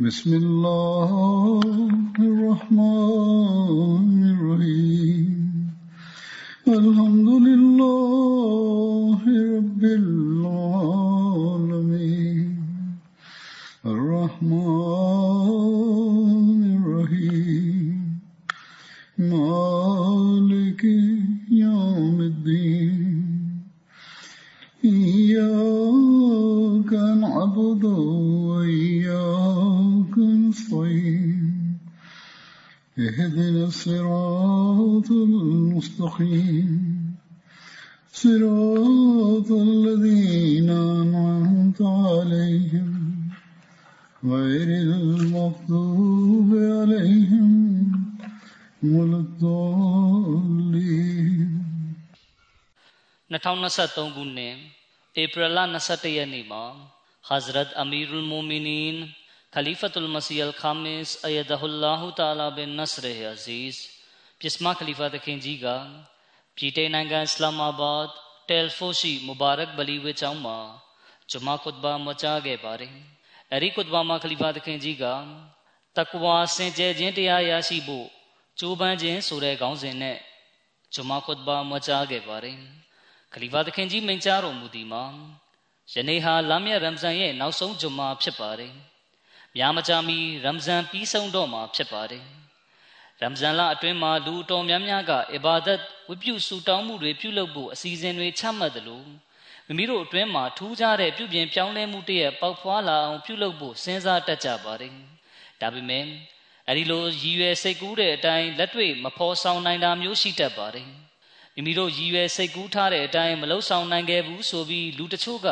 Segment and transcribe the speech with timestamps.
[0.00, 1.10] بسم الله
[2.18, 3.89] الرحمن
[53.71, 54.55] 2023ခုနှစ်
[55.21, 56.63] ဧပြီလ21ရက်နေ့မှာ
[57.29, 58.95] Hazrat Amirul Mu'minin
[59.55, 63.75] Khalifatul Masih Al-Khamis Ayadahullah Ta'ala bin Nasr Aziz
[64.39, 65.67] ပြစ်မခလီဖာသခင်ကြီးက
[66.55, 68.05] ပြည်ထိုင်နိုင်ငံအစ္စလာမာဘတ်
[68.49, 70.59] တယ်ဖိုရှိမူဘာရက်ဘလီဝေကျောင်းမှာ
[71.31, 72.07] ဂျမာခွတ်ဘာမ
[83.31, 88.73] ချခဲ့ပါတယ်။အဲဒီခွတ်ဘာမှာခလီဖာသခင်ကြီးကတကွာစင်ကြယ်ခြင်းတရားရရှိဖို့ကြိုးပမ်းခြင်းဆိုတဲ့ခေါင်းစဉ်နဲ့ဂျမာခွတ်ဘာမချခဲ့ပါတယ်။ခလီဖာသခင်ကြီးမိန့်ကြားတော်မူသည်မှာယနေ့ဟာလာမည့်ရမ်ဇန်ရဲ့နောက်ဆုံးဂျမာဖြစ်ပါတယ်။
[89.55, 92.25] များမကြာမီရမ်ဇန်ပြီးဆုံးတော့မှာဖြစ်ပါတယ်။
[93.21, 95.79] ရမ်ဇန်လအတွင်းမှာလူတော်များများကအီဘာဒတ်
[96.09, 99.07] ဝတ်ပြုဆူတောင်းမှုတွေပြုလုပ်ဖို့အစီအစဉ်တွေချမှတ်တယ်လို့
[99.67, 104.93] မိမိတို့အတွင်းမှာထူးခြားတဲ့ပြုပြင်ပြောင်းလဲမှုတည်းရဲ့ပေါက်ဖွာလာအောင်ပြုလုပ်ဖို့စဉ်းစားတတ်ကြပါတယ်။
[105.61, 106.05] ဒါပေမဲ့
[106.67, 110.89] အဲဒီလိုရည်ရွယ်စိတ်ကူးတဲ့အတိုင်းလက်တွေ့မဖော်ဆောင်နိုင်တာမျိုးရှိတတ်ပါတယ်။
[111.61, 115.47] မိမိတို့ရည်ရွယ်စိတ်ကူးထားတဲ့အတိုင်းမလှုပ်ဆောင်နိုင်ခဲ့ဘူးဆိုပြီးလူတချို့က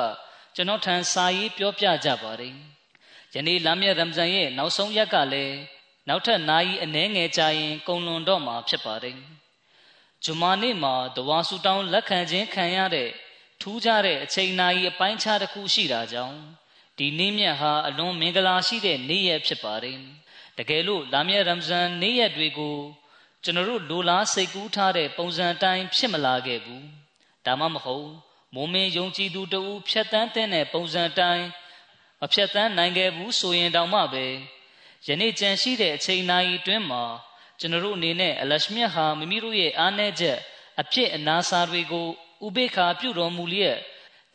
[0.55, 2.55] ကျွန်တော်ထံစာရေးပြောပြကြပါတယ်။
[3.35, 5.57] ယနေ့လာမည့်ရမ်ဇန်ရဲ့နောက်ဆုံးရက်ကလည်း
[6.07, 9.17] နောက်ထပ်နာယီအနှဲငယ်ကြာရင်ကုံလွန်တော့မှာဖြစ်ပါတယ်။
[10.25, 13.09] ဂျမာနေ့မှာတဝါဆူတောင်းလက်ခံခြင်းခံရတဲ့
[13.61, 16.37] ထူးခြားတဲ့အချိန်နာယီအပိုင်းခြားတစ်ခုရှိတာကြောင့်
[16.97, 19.97] ဒီနေ့မြတ်ဟာအလွန်မင်္ဂလာရှိတဲ့နေ့ရက်ဖြစ်ပါတယ်။
[20.57, 22.77] တကယ်လို့လာမည့်ရမ်ဇန်နေ့ရက်တွေကို
[23.43, 26.83] ကျွန်တော်တို့လိုလားစိတ်ကူးထားတဲ့ပုံစံတိုင်းဖြစ်မလာခဲ့ဘူး။
[27.45, 28.09] ဒါမှမဟုတ်
[28.55, 31.45] မုံမင်းယုံကြည်သူတူဖြတ်တန်းတဲ့ပုံစံတိုင်း
[32.21, 34.25] မဖြတ်တန်းနိုင်ခဲ့ဘူးဆိုရင်တောင်မှပဲ
[35.07, 37.03] ယနေ့ကြံရှိတဲ့အချိန်နာရီတွင်းမှာ
[37.59, 40.37] ကျွန်တော်တို့အနေနဲ့အလရှမြတ်ဟာမိမိတို့ရဲ့အားနည်းချက်
[40.81, 42.07] အဖြစ်အနာစာတွေကို
[42.45, 43.77] ဥပေက္ခပြုတော်မူလျက်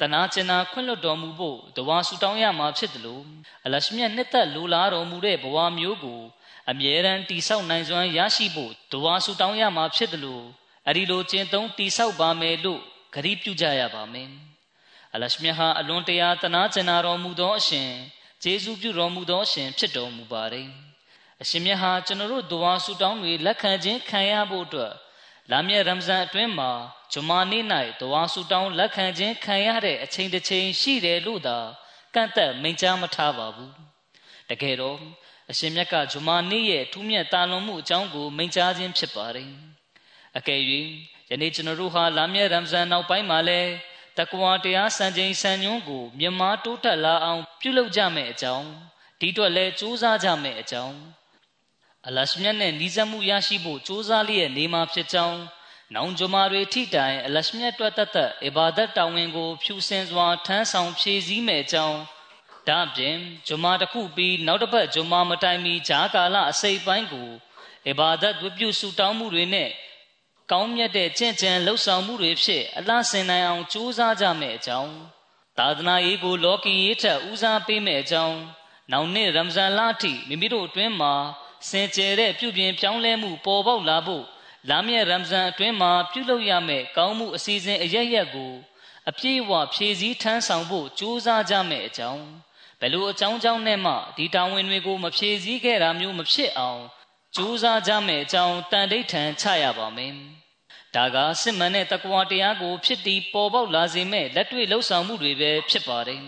[0.01, 3.25] တနာကျင်နာခွင့်လွတ်တော်မူဖို့တဝါဆူတောင်းရမှာဖြစ်တယ်လို့
[3.65, 6.21] အလရှမြတ်နှစ်သက်လိုလားတော်မူတဲ့ဘဝမျိုးကို
[6.71, 10.45] အမြဲတမ်းတိဆောက်နိုင်စွမ်းရရှိဖို့တဝါဆူတောင်းရမှာဖြစ်တယ်လို့
[10.89, 12.81] အဒီလိုကျင့်သုံးတိဆောက်ပါမယ်လို့
[13.15, 14.31] ဂရုပြုကြရပါမယ်
[15.15, 17.91] အလရှမြတ်ဟာအလွန်တရာတနာကျင်နာတော်မူသောအရှင်
[18.43, 20.69] ကျေးဇူးပြုတော်မူသောရှင်ဖြစ်တော်မူပါတယ်
[21.43, 24.93] အရှင်မြတ်ဟာကျွန်တော်တို့ဒွါဆူတောင်းတွေလက်ခံခြင်းခံရဖို့အတွက်
[25.51, 26.71] လာမည့်ရမ်ဇန်အတွင်းမှာ
[27.13, 27.65] ဂျမာနေ့၌
[28.01, 31.59] ဒွါဆူတောင်းလက်ခံခြင်းခံရတဲ့အချိန်တစ်ချိန်ရှိတယ်လို့သာ
[32.15, 33.73] ကန့်သက်မိန့်ကြားမထားပါဘူး
[34.51, 34.99] တကယ်တော့
[35.51, 39.51] အရှင်မြတ်ကဂျမာနေ့ရဲ့ထူးမြတ်တာလွန်မှုအကြောင်းကိုမိန့်ကြားခြင်းဖြစ်ပါတယ်
[40.37, 40.61] အကယ်၍
[41.31, 43.71] ယနေ့ကျွန်တော်တို့ဟာလာမည့်ရမ်ဇန်နောက်ပိုင်းမှာလည်း
[44.19, 48.69] တကွာတရားစံချိန်စံညွှန်းကိုမြမတိုးတက်လာအောင် ပြုလုပ်ကြမယ်အကြောင်း
[49.21, 50.97] ဒီတော့လဲစူးစမ်းကြမယ်အကြောင်း
[52.07, 55.41] အလရှမြတ်နဲ့ဤစမှုရရှိဖို့စူးစမ်းလျက်နေမှာဖြစ်ကြောင်း
[55.95, 61.99] နောင်ဂျမာတွေထိတိုင်အလရှမြတ်တွတ်တတ်အဘာဒတ်တောင်းဝင်ကိုဖြူစင်စွာထမ်းဆောင်ဖြည့်ဆည်းမယ်အကြောင်း
[62.69, 63.17] ဒါအပြင်
[63.47, 67.29] ဂျမာတစ်ခုပြီးနောက်တစ်ပတ်ဂျမာမတိုင်မီဂျာကာလအစိပ်ပိုင်းကို
[67.89, 69.71] အဘာဒတ်ဝပြုဆူတောင်းမှုတွေနဲ့
[70.51, 74.95] ကောင်းမြတ်တဲ့ကြင့်ကြံလှုပ်ဆောင်မှုတွေဖြင့်အလားစင်နိုင်အောင်ကြိုးစားကြမယ်အကြောင်း
[75.59, 78.39] သာသနာရေးကိုလောကီရေးထက်ဦးစားပေးမယ်အကြောင်း
[78.93, 81.15] နောက်နှစ်ရမဇန်လအထိမိမိတို့အတွင်းမှာ
[81.69, 84.25] စင်ကြယ်တဲ့ပြုပြင်ပြောင်းလဲမှုပေါ်ပေါက်လာဖို့
[84.69, 88.53] လာမည့်ရမဇန်အတွင်းမှာပြုလုပ်ရမယ့်ကောင်းမှုအစီအစဉ်အရရက်ကို
[89.09, 92.25] အပြည့်အဝဖြည့်ဆည်းထမ်းဆောင်ဖို့ကြိုးစားကြမယ်အကြောင်း
[92.81, 96.83] ဘယ်လိုအကြောင်းကြောင့်နဲ့မှဒီတာဝန်တွေကိုမဖြည့်ဆည်းခဲ့တာမျိုးမဖြစ်အောင်
[97.37, 100.15] ကြိုးစားကြမယ်အကြောင်းတန်ဋိဌံချရပါမယ်။
[100.97, 106.23] ဒါကစစ်မှန်တဲ့တကွာတရားကို ဖြစ်တည်ပေါ်ပေါက်လာစေမဲ့လက်တွေ့လှုပ်ဆောင်မှုတွေပဲဖြစ်ပါတယ်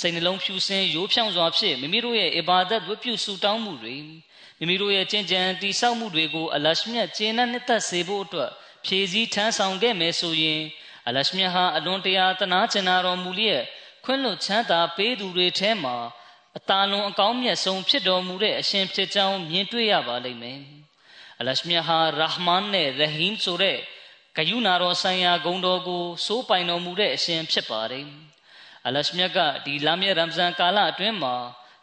[0.00, 3.96] စိတ်နှလုံးဖြူစင်ရိုးဖြောင်းစွာဖြင့်မိမိတို့ရဲ့အဘာဒတ်ဝတ်ပြုဆူတောင်းမှုတွေ
[4.58, 8.50] မိမိတို့ရဲ့ကျင့်ကြံတိဆောက်မှုတွေကိုအလရှမြတ်ကျေနပ်နှစ်သက်စေဖို့အတွက်
[8.84, 10.60] ဖြည့်ဆည်းထမ်းဆောင်ခဲ့မယ်ဆိုရင်
[11.06, 13.62] အလရှမြတ်ဟာအလွန်တရာတနာကျင်နာတော်မူလျက်
[14.06, 15.96] ခွင့်လွတ်ချမ်းသာပေးသူတွေထဲမှာ
[16.58, 20.60] အတာလွန်အကောင်းမြတ်ဆုံးဖြစ်တော်မူတဲ့အရှင်ဖြစ်ကြောင်းမြင်တွေ့ရပါလိမ့်မယ်
[21.40, 23.78] အလရှမြတ်ဟာရာဟ်မန်နဲ့ရဟီမ်ဆိုတဲ့
[24.36, 28.06] ဂယုနာတော်ဆိုင်ရာဂုဏ်တော်ကိုစိုးပိုင်တော်မူတဲ့အရှင်ဖြစ်ပါတယ်
[28.86, 31.34] အလရှမြတ်ကဒီလာမြရမ်ဇန်ကာလအတွင်းမှာ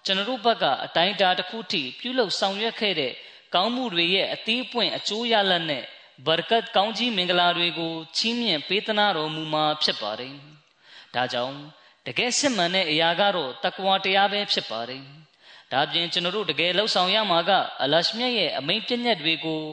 [0.06, 3.14] ကျွန်တော်တို့ဘက်ကအတိုင်းအတာတစ်ခုထိပြုလုပ်ဆောင်ရွက်ခဲ့တဲ့
[3.54, 5.84] ကောင်းမှုတွေရဲ့အသေးအပွင့်အကျိုးရလဒ်နဲ့
[6.28, 10.34] ဘာကတ်ကောင်းကြီးမင်္ဂလာတွေကိုချီးမြှင့်ပေးသနာတော်မူမှာဖြစ်ပါတယ်။
[11.16, 11.56] ဒါကြောင့်
[12.08, 15.04] တကယ်စစ်မှန်တဲ့အရာကတော့တကွာတရားပဲဖြစ်ပါတယ်။
[15.72, 17.52] ဒါပြင်ကျွန်တော်တို့တကယ်လှုပ်ဆောင်ရမှာက
[17.84, 19.64] အလရှမြတ်ရဲ့အမိန့်ပြည့်ညက်တွေကို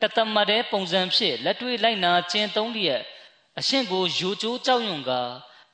[0.00, 3.02] တသမတ်တဲ့ပုံစံဖြစ်လက်တွေ့လိုက်နာကျင့်သုံးလျက်
[3.58, 5.12] အရှင်ကိုယူကျိုးကြောက်ရွံ့က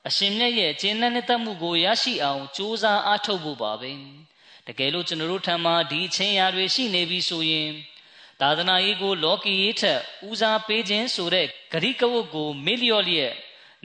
[0.07, 3.91] အရှင်မြတ်ရဲ့ကျင့်တဲ့နှစ်သက်မှုကိုရရှိအောင်ကြိုးစားအားထုတ်ဖို့ပါပဲ
[4.67, 7.69] တကယ်လို့ကျွန်တော်တို့ထံမှာဒီအချင်းရာတွေရှိနေပြီဆိုရင်
[8.41, 13.33] သာသနာရေးကိုလောကီရေးထက်ဦးစားပေးခြင်းဆိုတဲ့ဂရိကဝတ်ကိုမေ့လျော့လျက်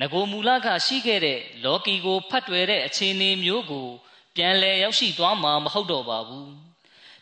[0.01, 3.89] ငကိုမူလကရှိခဲ့တဲ့လောကီကိုဖတ်တွယ်တဲ့အခြေအနေမျိုးကို
[4.37, 6.51] ပြန်လည်ရောက်ရှိသွားမှာမဟုတ်တော့ပါဘူး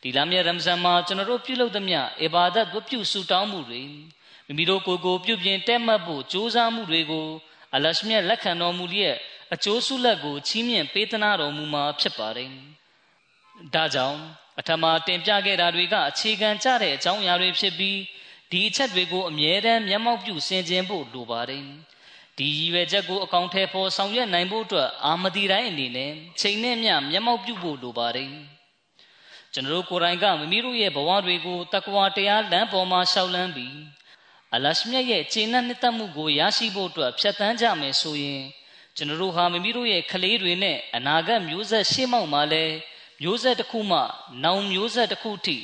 [0.02, 3.82] ဒီလမ်းမြရမ်ဇန်မှာကျွန်တော်တို့ပြုလုပ်သမျှအဘာဒတ်ဝတ်ပြုဆူတောင်းမှုတွေ
[4.46, 7.26] မိမိတို့ကိုယ်ကိုပြုပြင်တက်မှတ်ဖို့ကြိုးစားမှုတွေကို
[7.74, 9.16] အလရှမြတ်လက်ခံတော်မူလျက်
[9.54, 12.50] အကျိုးဆုလက်ကိုချီးမြှင့်ပေးသနာတော်မူမှာဖြစ်ပါတယ်။
[13.74, 14.20] ဒါကြောင့်
[14.58, 17.98] အထမတင်ပြခဲ့တာတွေကအခြေခံကျတဲ့အကြောင်းအရာတွေဖြစ်ပြီး
[18.50, 21.64] ဒီအချက်တွေကိုအမြဲတမ်းမျက်မှောက်ပြုဆင်ခြင်ဖို့လိုပါတယ်။
[22.38, 28.30] ဒီရည်ရွယ်ချက်ကိုအကောင့်ထဲပေါ်ဆောင်ရွက်နိုင်ဖို့အတွက်အာမဒီတိုင်းအနေနဲ့ချိန်နဲ့မျှမျက်မှောက်ပြုဖို့လိုပါတယ်။
[29.52, 33.76] ကျွန်တော်တို့ကိုယ်တိုင်ကမိမိတို့ရဲ့ဘဝတွေကိုတကွာတရားလမ်းပေါ်မှာရှောက်လန်းပြီး
[34.54, 38.42] အလရှမြတ်ရဲ့ခြေနှက်နှစ်သက်မှုကိုရရှိဖို့အတွက်ဖြတ်တန်းကြမယ်ဆိုရင်
[38.96, 42.64] ကျွန်တော်တို့ဟာမိမိတို့ရဲ့ကလေးတွေနဲ့အနာဂတ်မျိုးဆက်ရှေ့မောက်မှာလဲ
[43.22, 44.00] မျိုးဆက်တစ်ခုမှ
[44.44, 45.56] နောင်မျိုးဆက်တစ်ခုထိ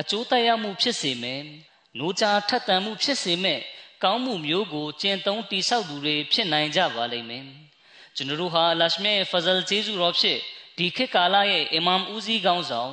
[0.00, 1.42] အကျိုးသက်ရောက်မှုဖြစ်စေမယ်။
[1.98, 3.60] နိုးကြားထက်သန်မှုဖြစ်စေမဲ့
[4.04, 7.44] ကောင်းမှုမျိုးကိုကျင့်သုံးတိဆောက်သူတွေဖြစ်နိုင်ကြပါလိမ့်မယ်။
[8.16, 10.38] ကျွန်တော်တို့ဟာလရှမြတ်ဖဇလ်ဂျေဇူတော်ဖြစ်
[10.78, 12.92] ဒီခေတ်ကာလရဲ့အီမမ်ဦးစီးကောင်းဆောင်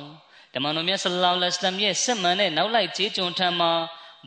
[0.54, 3.72] ဓမ္မတော်မြတ်ဆလ္လာလဟ်အလัยဟိဝါစလမ်ရဲ့စစ်မှန်တဲ့နောက်လိုက်ကျေးကျွန်ထံမှာ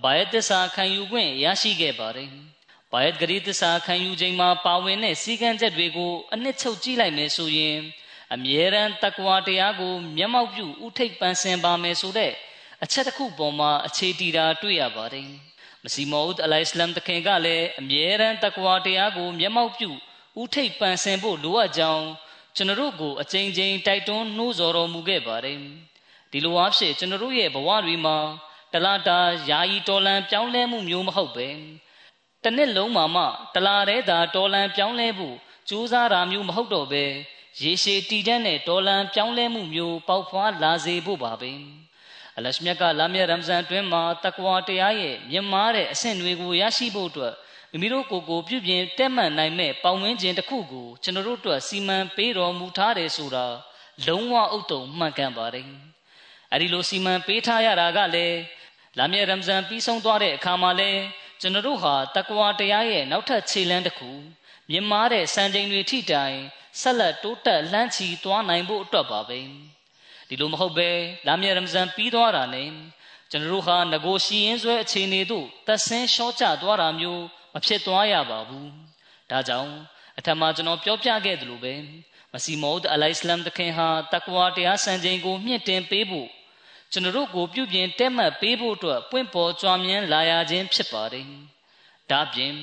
[0.03, 2.29] ဘာယတ်သစ္စာခံယူခွင့်ရရှိခဲ့ပါတယ်။
[2.91, 7.77] ဘာယတ်ဂရီသစ္စာခံယူချိန်မှာပါဝင်တဲ့စည်းကမ်းချက်တွေကိုအနှစ်ချုပ်ကြည့်လိုက်မယ်ဆိုရင်
[8.33, 12.33] အမြဲတမ်းတကွာတရားကိုမျက်မှောက်ပြုဥထိပ်ပန်းစင်ပါမယ်ဆိုတဲ့
[12.83, 15.29] အချက်တစ်ခုပေါ်မှာအခြေတည်တာတွေ့ရပါတယ်။
[15.83, 19.89] မစီမောဥဒ်အလိုင်စလမ်တခင်ကလည်းအမြဲတမ်းတကွာတရားကိုမျက်မှောက်ပြု
[20.41, 22.05] ဥထိပ်ပန်းစင်ဖို့လိုအပ်ကြောင်း
[22.55, 25.57] ကျွန်တော်တို့ကိုအကြိမ်ကြိမ်တိုက်တွန်းနှိုးဆော်တော်မူခဲ့ပါတယ်။
[26.31, 28.17] ဒီလိုအားဖြင့်ကျွန်တော်တို့ရဲ့ဘဝတွေမှာ
[28.73, 31.47] တလားတာယာယီတော်လန်ပြောင်းလဲမှုမျိုးမဟုတ်ပဲ
[32.43, 33.23] တနှစ်လုံးမှာမှ
[33.53, 35.35] တလားတဲ့သာတော်လန်ပြောင်းလဲဖို့
[35.69, 37.03] ကြိုးစားတာမျိုးမဟုတ်တော့ပဲ
[37.61, 41.51] ရေရှည်တည်တတ်တဲ့တော်လန်ပြောင်းလဲမှုမျိုးပေါက်ဖွားလာစေဖို့ပါပဲ
[42.39, 47.33] အလရှမြတ်ကလာမြတ်ရမ်ဇန်အတွင်းမှာတကွာတရားရဲ့မြင့်မားတဲ့အဆင့်တွေကိုရရှိဖို့အတွက်
[47.71, 53.45] မိမိတို့ကိုယ်ကိုပြုပြင်တက်မှန်နိုင်မဲ့ပေါင်ဝင်းခြင်းတစ်ခုကိုကျွန်တော်တို့အတွက်စီမံပေးတော်မူထားတယ်ဆိုတာ
[54.07, 55.65] လုံးဝဥတုံမှန်ကန်ပါတယ်
[56.51, 58.37] အဲဒီလိုစီမံပေးထားရတာကလည်း
[58.97, 60.91] လာမယ့်ရမ်ဇန်ပြီးဆုံးသွားတဲ့အခါမှာလဲ
[61.41, 64.11] ကျွန်တော်တို့ဟာတကွာတရားရဲ့နောက်ထပ်ခြေလှမ်းတစ်ခု
[64.69, 66.37] မြင်မာတဲ့စံချိန်တွေထိတိုင်
[66.81, 69.39] ဆက်လက်တိုးတက်လှမ်းချီသွားနိုင်ဖို့အတွက်ပါပဲ
[70.29, 70.89] ဒီလိုမဟုတ်ပဲ
[71.27, 72.69] လာမယ့်ရမ်ဇန်ပြီးသွားတာနဲ့
[73.31, 78.69] ကျွန်တော်တို့ဟာငကိုရှိရင်ဆွဲအခြေအနေတို့သက်ဆင်းရှော့ချသွားတာမျိုးမဖြစ်သွားရပါဘူး
[79.29, 79.73] ဒါကြောင့်
[80.17, 81.73] အထက်မှာကျွန်တော်ပြောပြခဲ့သလိုပဲ
[82.33, 86.29] မစီမောဒ်အလိုင်စလမ်တခင်ဟာတကွာတရားစံချိန်ကိုမြင့်တင်ပေးဖို့
[86.91, 91.25] ကျွန်တော်တို့ကိုပြုပြင်တက်မှတ်ပေးဖို့အတွက်ပွင့်ပေါ်ကြွားမြန်းလာရခြင်းဖြစ်ပါတယ်။
[92.11, 92.53] ဒါပြင်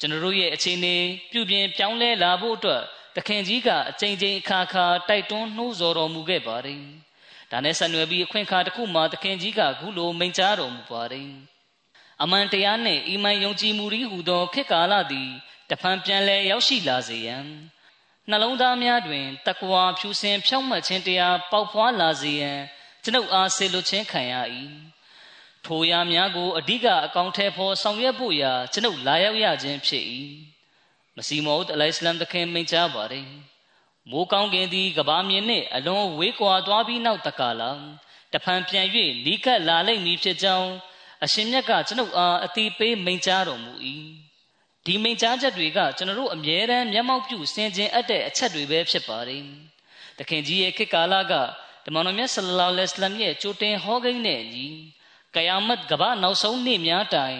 [0.00, 0.96] ကျွန်တော်တို့ရဲ့အခြေအနေ
[1.32, 2.82] ပြုပြင်ပြောင်းလဲလာဖို့အတွက်
[3.16, 6.82] တခင်ကြီးကအချိန်ချင်းအခါခါတိုက်တွန်းနှိုးဆော်တော်မူခဲ့ပါတယ်။
[7.52, 11.30] ဒါနဲ့ဆက်နွယ်ပြီးအခွင့်အခါတစ်ခုမှာတခင်ကြီးကခုလိုမိန့်ကြားတော်မူပါတယ်။
[12.22, 15.30] အမှန်တရားနဲ့အီမန်ယုံကြည်မှုဤဟူသောခေတ်ကာလသည်
[15.70, 17.44] တဖန်ပြန်လဲရောက်ရှိလာစေရန်
[18.30, 22.58] နှလုံးသားများတွင်တကွာဖြူစင်ဖြောင့်မတ်ခြင်းတရားပေါက်ဖွားလာစေရန်
[23.02, 24.34] ကျွန်ုပ်အားဆေလွတ်ခြင်းခံရ၏
[25.66, 30.04] ထိုရာများကိုအဓိကအကောင့်ထဲပေါ်ဆောင်ရွက်ဖို့ရာကျွန်ုပ်လာရောက်ရခြင်းဖြစ်၏
[31.16, 33.26] မစီမောဒ်အလိုင်စလမ်တခင်မိန့်ကြားပါတယ်
[34.10, 37.70] မိုးကောင်းကင်သည်ကဘာမြင်နှင့်အလွန်ဝေးကွာသွားပြီးနောက်တကလာ
[38.32, 38.86] တဖန်ပြန်၍
[39.24, 40.70] နီးကပ်လာလိမ့်မည်ဖြစ်ကြောင်း
[41.24, 43.72] အရှင်မြတ်ကကျွန်ုပ်အားအတိပေးမိန့်ကြားတော်မူ၏
[44.86, 49.44] ဒီမိန့်ကြားချက်တွေကကျွန်တော်တို့အမြဲတမ်းမျက်မှောက်ပြုဆင်ခြင်အပ်တဲ့အချက်တွေပဲဖြစ်ပါတယ်
[50.18, 51.32] တခင်ကြီးရဲ့ခေတ်ကာလက
[51.84, 54.66] တမန်တော်မြတ်ဆလလောလဟ်အလัยဟ်ရဲ့ကြိုတင်ဟောကိန်းနဲ့ညီ
[55.34, 57.38] ကယာမတ်ကဘာနောက်ဆုံးနေ့များတိုင်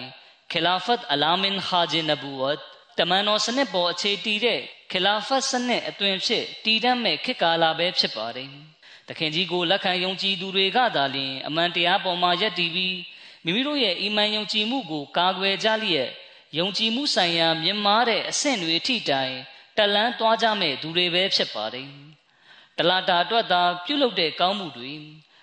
[0.51, 2.59] ခီလာဖတ်အလာမင်ဟာဂျီနဘူဝတ်
[2.97, 4.61] တမန်တော်စနစ်ပေါ်အခြေတည်တဲ့
[4.93, 8.49] ခခလာဖတ်စနစ်အသွင်ဖြစ်တည်တတ်မဲ့ခေတ်ကာလပဲဖြစ်ပါတယ်။
[9.07, 12.97] တခင်ကြီးကိုလက်ခံယုံကြည်သူတွေကသာလျှင်အမှန်တရားပေါ်မှာယက်တည်ပြီး
[13.43, 16.09] မိမိတို့ရဲ့အီမန်ယုံကြည်မှုကိုကာကွယ်ကြလျက်
[16.57, 19.33] ယုံကြည်မှုဆိုင်ရာမြင့်မားတဲ့အဆင့်တွေထိတိုင်
[19.77, 21.89] တလန်းသွားကြမဲ့သူတွေပဲဖြစ်ပါတယ်။
[22.77, 24.91] တလာတာအတွက်သာပြုလုပ်တဲ့ကောင်းမှုတွေ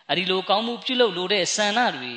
[0.08, 2.14] အဲဒီလိုကောင်းမှုပြုလုပ်လို့တဲ့ဆန္ဒတွေ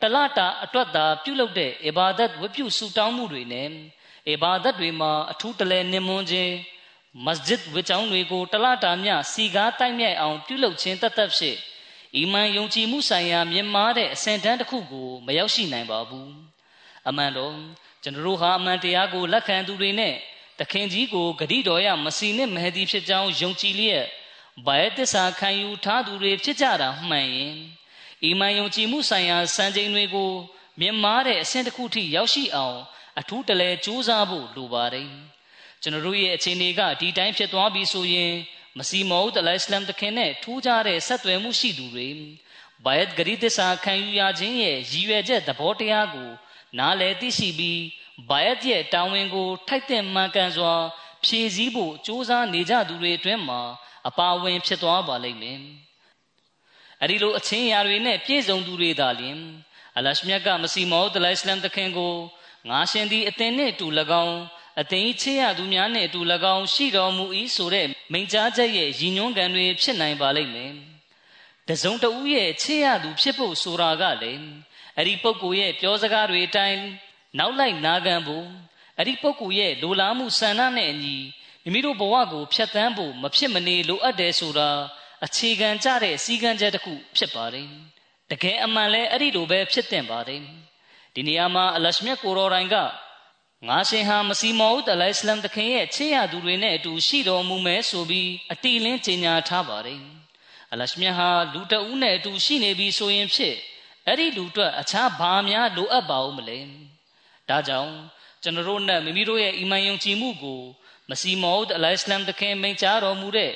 [0.00, 3.70] တလတာအတွက်သာပြုလုပ်တဲ့အီဘာဒတ်ဝတ်ပြုဆုတောင်းမှုတွေနဲ့
[4.28, 6.52] အီဘာဒတ်တွေမှာအထူးတလဲနင်မွန်းခြင်း
[7.26, 11.56] မစဂျစ်ဝတ်ကြောင်းတွေကိုတလတာမြစီကားတိုက်မြိုက်အောင်ပြုလုပ်ခြင်းတသက်ဖြစ်
[12.16, 16.32] အီမန်ယုံကြည်မှုဆိုင်ရာမြင့်မားတဲ့အဆင့်တန်းတစ်ခုကိုမရောက်ရှိနိုင်ပါဘူး
[17.08, 17.54] အမှန်တော့
[18.02, 20.14] ကျွန်တော်တို့ဟာအမှန်တရားကိုလက်ခံသူတွေနဲ့
[20.58, 24.04] တခင်ကြီးကိုဂတိတော်ရမစီနဲ့မဟဒီဖြစ်ကြောင်းယုံကြည်လျက်
[24.66, 27.56] ဘာယတစ္ဆာခံယူထားသူတွေဖြစ်ကြတာမှန်ရင်
[28.24, 30.30] အီမန်ယုံကြည်မှုဆိုင်ရာစံချိန်တွေကို
[30.80, 32.78] မြင့်မားတဲ့အဆင့်တစ်ခုထိရောက်ရှိအောင်
[33.20, 35.08] အထူးတလဲကြိုးစားဖို့လိုပါတယ်
[35.82, 38.32] ကျွန်တော်တို့ရဲ့အခြေအနေကဒီတိုင်းဖြစ်သွားပြီဆိုရင်
[38.78, 42.08] မစီမောဒ်အလိုင်စလမ်တခင်နဲ့ထူးခြားတဲ့ဆက်သွယ်မှုရှိသူတွေ
[42.84, 46.30] ဘိုင်ဂရီတစ္ဆာခံယူရခြင်းရဲ့ရည်ရွယ်ချက်သဘောတရားကို
[46.78, 47.80] နားလည်သိရှိပြီး
[48.28, 50.74] ဘိုင်ရဲ့တာဝန်ကို ထိုက်တဲ့မှန်ကန်စွာ
[51.24, 53.60] ဖြည့်ဆည်းဖို့စူးစမ်းနေကြသူတွေအတွင်းမှာ
[54.08, 55.60] အပါဝင်ဖြစ်သွားပါလိမ့်မယ်။
[57.02, 59.38] အဲဒီလိုအချင်းရာတွေနဲ့ပြည့်စုံသူတွေသာလျှင်
[59.96, 62.14] အလရှမြတ်ကမစီမောဒ်လိုင်စလမ်တခင်ကို
[62.68, 63.86] ငါရှင်သည်အသင်နှင့်တူ၎
[64.24, 64.38] င်း
[64.80, 66.20] အသိချေရသူများနှင့်အတူ၎
[66.54, 67.24] င်းရှိတော်မူ၏
[67.56, 70.72] ဆိုတဲ့မိန့်ကြားချက်ရဲ့ရည်ညွှန်းခံတွေဖြစ်နိုင်ပါလိမ့်မယ်။
[71.68, 74.44] တစုံတဦးရဲ့ချေရသူဖြစ်ဖို့ဆိုတာကလည်း
[74.96, 76.80] အဲ့ဒီပုဂ္ဂိုလ်ရဲ့ပြောစကားတွေအတိုင်း
[77.38, 78.46] နောက်လိုက်နာခံဖို့
[78.98, 81.16] အဲ့ဒီပုဂ္ဂိုလ်ရဲ့လိုလားမှုဆန္ဒနဲ့အညီ
[81.64, 84.70] မိမိတို့ဘဝကိုဖျက်ဆီးဖို့မဖြစ်မနေလိုအပ်တယ်ဆိုတာ
[85.24, 87.68] အခြေခံကြတဲ့စည်းကမ်းချက်တစ်ခုဖြစ်ပါတယ်။
[88.30, 90.42] တကယ်အမှန်လဲအဲ့ဒီလိုပဲဖြစ်တင်ပါတယ်။
[91.14, 92.76] ဒီနေရာမှာအလရှမြတ်ကိုရောတိုင်းက
[93.68, 100.00] ငါရှင်ဟာမစီမောဦးတလိုင်စလမ်တခင်ရဲ့ချေရသူတွေနဲ့အတူရှိတော်မူမယ်ဆိုပြီးအတိလင်းကြေညာထားပါတယ်။
[100.72, 103.56] အလရှမြတ်ဟာလူတအူးနဲ့အတူရှိနေပြီဆိုရင်ဖြစ်
[104.06, 106.58] အဲ့ဒီလူအတွက်အခြားဘာများလိုအပ်ပါဦးမလဲ။
[107.48, 107.94] ဒါကြောင့်
[108.42, 110.60] ကျွန်တော်တို့နဲ့မိမိတို့ရဲ့အီမန်ယုံကြည်မှုကို
[111.10, 113.52] မစီမောဦးအလိုင်စလမ်တခင်မိန့်ကြားတော်မူတဲ့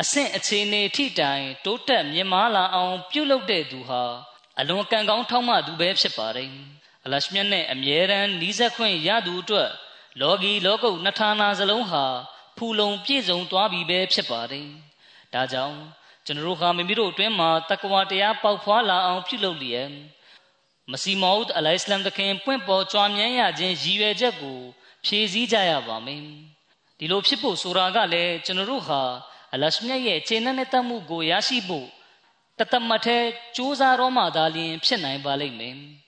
[0.00, 4.02] အဆင့်အခြေအနေထိတိုင်တိုးတက်မြင့်မားလာအောင် ပြုလုပ်တဲ့သူဟာ
[4.60, 6.50] အလွန်ကံကောင်းထောက်မှသူပဲဖြစ်ပါတယ်။
[7.04, 9.70] အလရှမြတ်နဲ့အမြဲတမ်းနှီးဆက်ခွင့်ရသူအတွက်
[10.20, 12.04] လောကီလောကုတ်နှစ်ဌာနာစလုံးဟာ
[12.56, 14.68] ဖူလုံပြည့်စုံသွားပြီပဲဖြစ်ပါတယ်။
[15.34, 15.78] ဒါကြောင့်
[16.26, 19.90] ကျွန်တော်တို့ဟာမိမိတို့အတွင်းမှာတက္ကဝတရားပေါက်ဖွာလာအောင်ပြုလုပ်လျက်
[20.90, 24.58] မစီမောဒ်အလိုင်စလမ်တခင်ပွင့်ပေါ်ကြွားမြန်းရခြင်းရည်ရွယ်ချက်ကို
[25.04, 26.22] ဖြည့်ဆည်းကြရပါမယ်။
[26.98, 29.02] ဒီလိုဖြစ်ဖို့ဆိုတာကလည်းကျွန်တော်တို့ဟာ
[29.52, 31.88] အလရှမြတ်ရဲ့ခြေနဲ့နဲ့တတ်မှုကိုရရှိဖို့
[32.58, 33.18] တသမတ်ထဲ
[33.56, 35.78] စူးစမ်းတော့မှသာလျှင်ဖြစ်နိုင်ပါလိမ့်မယ်။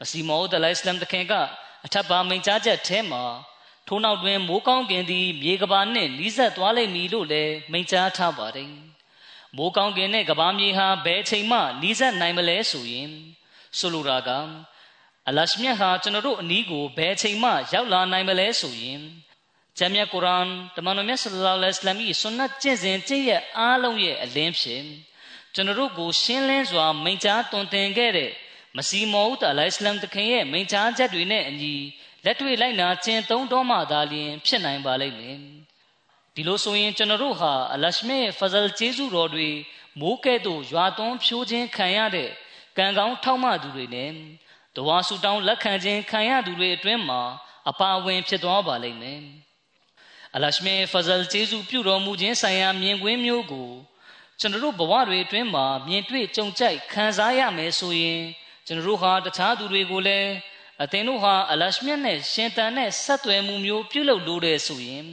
[0.00, 1.32] မစီမောဒလိုင်စလမ်တခင်က
[1.84, 3.22] အထက်ပါမိန်ကြားချက်ထဲမှာ
[3.86, 8.70] ထိုးနောက်တွင်မိုးကောင်းကင်သည်မြေကဘာနှင့်နီးစပ်သွားလိမ့်မည်လို့လည်းမိန်ကြားထားပါတယ်။
[9.56, 13.10] မိုးကောင်းကင်နဲ့ကဘာမြေဟာဘယ်ချိန်မှနီးစပ်နိုင်မလဲဆိုရင်
[13.78, 14.30] ဆိုလိုတာက
[15.28, 19.00] အလရှမြတ်ဟာကျွန်တော်တို့အနီးကိုဘယ်ချိန်မှရောက်လာနိုင်မလဲဆိုရင်
[19.78, 24.82] ဂျမ်းမြတ်ကုရ်အာန်တမန်တော်မြတ်ဆလ္လာလဟ်အလိုင်းဝါဆလမ်၏ဆွန်နတ်ကျင့်စဉ်ကျင့်ရအားလုံးရဲ့အလင်းဖြစ်
[25.54, 28.30] ကျွန်တော်တို့ကိုရှင်းလင်းစွာမိန့်ကြားတွင်တင်ခဲ့တဲ့
[28.76, 31.74] မစီမောဦးတာလိုင်စလမ်တခင်ရဲ့မိန့်ကြားချက်တွေနဲ့အညီ
[32.24, 35.38] လက်တွေ့လိုက်နာခြင်းသုံးတော်မှသာလျှင်ဖြစ်နိုင်ပါလိမ့်မယ်
[36.34, 39.48] ဒီလိုဆိုရင်ကျွန်တော်တို့ဟာအလရှမေဖဇလ်ကျေးဇူးတော်တွေ
[40.00, 42.30] မိုးကဲ့သို့ရွာသွန်းဖြိုးခြင်းခံရတဲ့
[42.76, 44.10] ကံကောင်းထောက်မသူတွေနဲ့
[44.76, 47.22] တဝါဆူတောင်းလက်ခံခြင်းခံရသူတွေအတွင်းမှာ
[47.70, 49.20] အပါအဝင် ဖြစ်သွားပါလိမ့်မယ်
[50.34, 53.70] အလရှမေဖဇလ်ကျေးဇူးပြုတော်မူခြင်းဆိုင်ရာမြင်ကွင်းမျိုးကို
[54.40, 58.22] ကျွန်တော်တို့ဘဝတွေအတွင်းမှာမြင်တွေ့ကြုံကြိုက်ခံစားရမယ်ဆိုရင်
[58.70, 60.30] ကျွန်တော်တို့ဟာတခြားသူတွေကိုလည်း
[60.82, 65.04] အသင်တို့ဟာအလရှမြတ်နဲ့ရှင်တန်နဲ့ဆက်သွယ်မှုမျိုးပြုလုပ်လို့တဲ့ဆိုရင်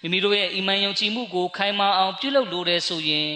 [0.00, 3.30] မိမိတို့ရဲ့အီမန်ယုံကြည်မှုကိုခိုင်မာအောင်ပြုလုပ်လို့တဲ့ဆိုရင်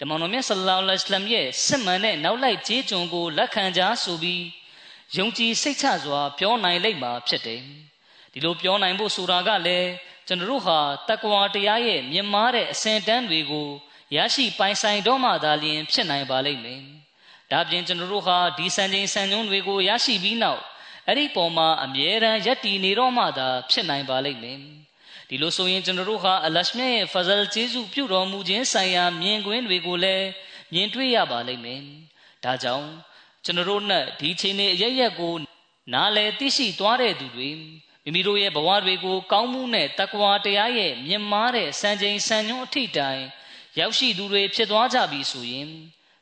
[0.00, 4.44] ဓမ္မတော်မြတ်ဆလ္လာလဟ်အလัยဟ်ရဲ့စစ်မှန်တဲ့နောက်လိုက်ခြေကျွန်ကိုလက်ခံကြဆိုပြီး
[5.16, 7.60] ယုံကြည်စိတ်ချစွာ ပြောနိုင်လိမ့်မှာဖြစ်တယ်
[8.32, 9.88] ဒီလိုပြောနိုင်ဖို့ဆိုတာကလည်း
[10.26, 10.78] ကျွန်တော်တို့ဟာ
[11.08, 13.68] တက္ကဝတရားရဲ့မြင့်မားတဲ့အစဉ်တန်းတွေကို
[14.16, 16.82] ရရှိပိုင်ဆိုင်တော့မှသာလျှင်ဖြစ်နိုင်ပါလိမ့်မယ်
[17.52, 20.60] ဒါပြင်ကျွန်တော်တို့ဟာဒီစံချိန်စံညွှန်းတွေကိုရရှိပြီးနောက်
[21.08, 24.58] အဲ့ဒီပုံမှာအမြဲတမ်းယက်တည်နေတော့မှသာဖြစ်နိုင်ပါလိမ့်မယ်
[25.28, 30.26] ဒီလိုဆိုရင်ကျွန်တော်တို့ဟာအလရှမြတ်ရဲ့ဖဇလ်ကျေးဇူးပြုတော်မူခြင်းဆိုင်ရာမြင်ကွင်းတွေကိုလည်း
[30.72, 31.80] မြင်တွေ့ရပါလိမ့်မယ်
[32.44, 32.88] ဒါကြောင့်
[33.44, 35.34] ကျွန်တော်တို့နဲ့ဒီချိန်နေအရရက်ကို
[35.92, 37.48] နားလည်သိရှိသွားတဲ့သူတွေ
[38.04, 43.22] မိမိတို့ရဲ့ဘဝတွေကိုကောင်းမှုနဲ့တက္ကဝတရားရဲ့မြင့်မားတဲ့စံချိန်စံညွှန်းအထိတိုင်
[43.78, 45.68] ရောက်ရှိသူတွေဖြစ်သွားကြပြီဆိုရင်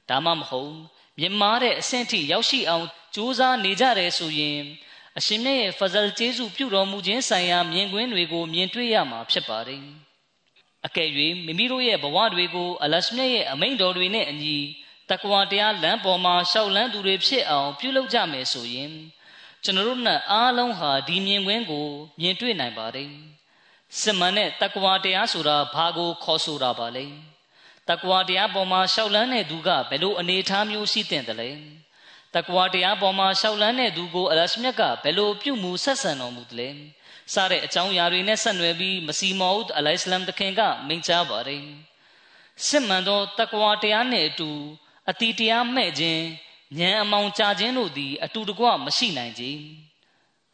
[0.08, 0.74] ဒါမှမဟုတ်
[1.20, 4.58] မြင်မာတဲ့အဆင့်ထိရောက်ရှိအောင်ကြိုးစားနေကြတယ်ဆိုရင်
[5.18, 9.82] အရှင်မြတ်ရဲ့ဖဇလ်ကျေးဇူးပြုတော်မူခြင်းဆိုင်ရာမြင်ကွင်းတွေကိုမြင်တွေ့ရမှာဖြစ်ပါတယ်
[10.86, 11.08] အကယ်၍
[11.44, 14.56] မိမိတို့ရဲ့ဘဝတွေကိုအလရှမြတ်ရဲ့အမိန့်တော်တွေနဲ့အညီ
[15.10, 18.92] တကွာတရားလမ်းပေါ်မှာရှောက်လန်းသူတွေဖြစ်အောင်ပြုလုပ်ကြမယ်ဆိုရင်
[19.64, 21.88] ကျွန်တော်တို့နဲ့အားလုံးဟာဒီမြင်ကွင်းကို
[22.20, 23.10] မြင်တွေ့နိုင်ပါတယ်
[24.00, 27.04] စမန်နဲ့တကွာတရားဆိုတာဘာကိုခေါ်ဆိုတာပါလဲ
[27.88, 31.50] တကွာတရားပေါ်မှာရှောက်လန်းတဲ့သူကဘယ်လိုအနေအထားမျိုးရှိတဲ့တလဲ
[32.34, 36.68] တကွာတရားပေါ်မှာရှောက်လန်းတဲ့သူကိုအလရှမြတ်ကဘယ်လိုပြုမှုဆက်ဆံတော်မူသလဲ
[37.34, 41.64] စတဲ့အကြောင်းအရာတွေနဲ့ဆက်နွယ်ပြီးမစီမောဦးအလိုင်စလမ်တခင်ကမိန့်ကြားပါတယ်
[42.66, 44.50] စစ်မှန်သောတကွာတရားနဲ့အတူ
[45.10, 46.22] အတီတရားမဲ့ခြင်း
[46.78, 49.44] ဉာဏ်အမောင်ကြခြင်းတို့သည် အတူတကွမရှိနိုင်ကြ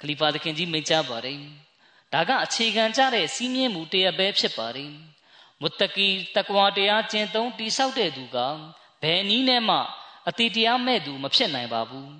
[0.00, 1.38] ခလီဖာသခင်ကြီးမိန့်ကြားပါတယ်
[2.12, 4.92] ဒါကအခြေခံကြတဲ့စီးမြင်မှုတရားပဲဖြစ်ပါတယ်
[5.60, 8.38] မုတ္တကီတကွာတရားကျင့်သုံးတိဆောက်တဲ့သူက
[9.02, 9.78] ဘယ်နည်းနဲ့မှ
[10.28, 12.12] အတိတရားမဲ့သူမဖြစ်နိုင်ပါဘူး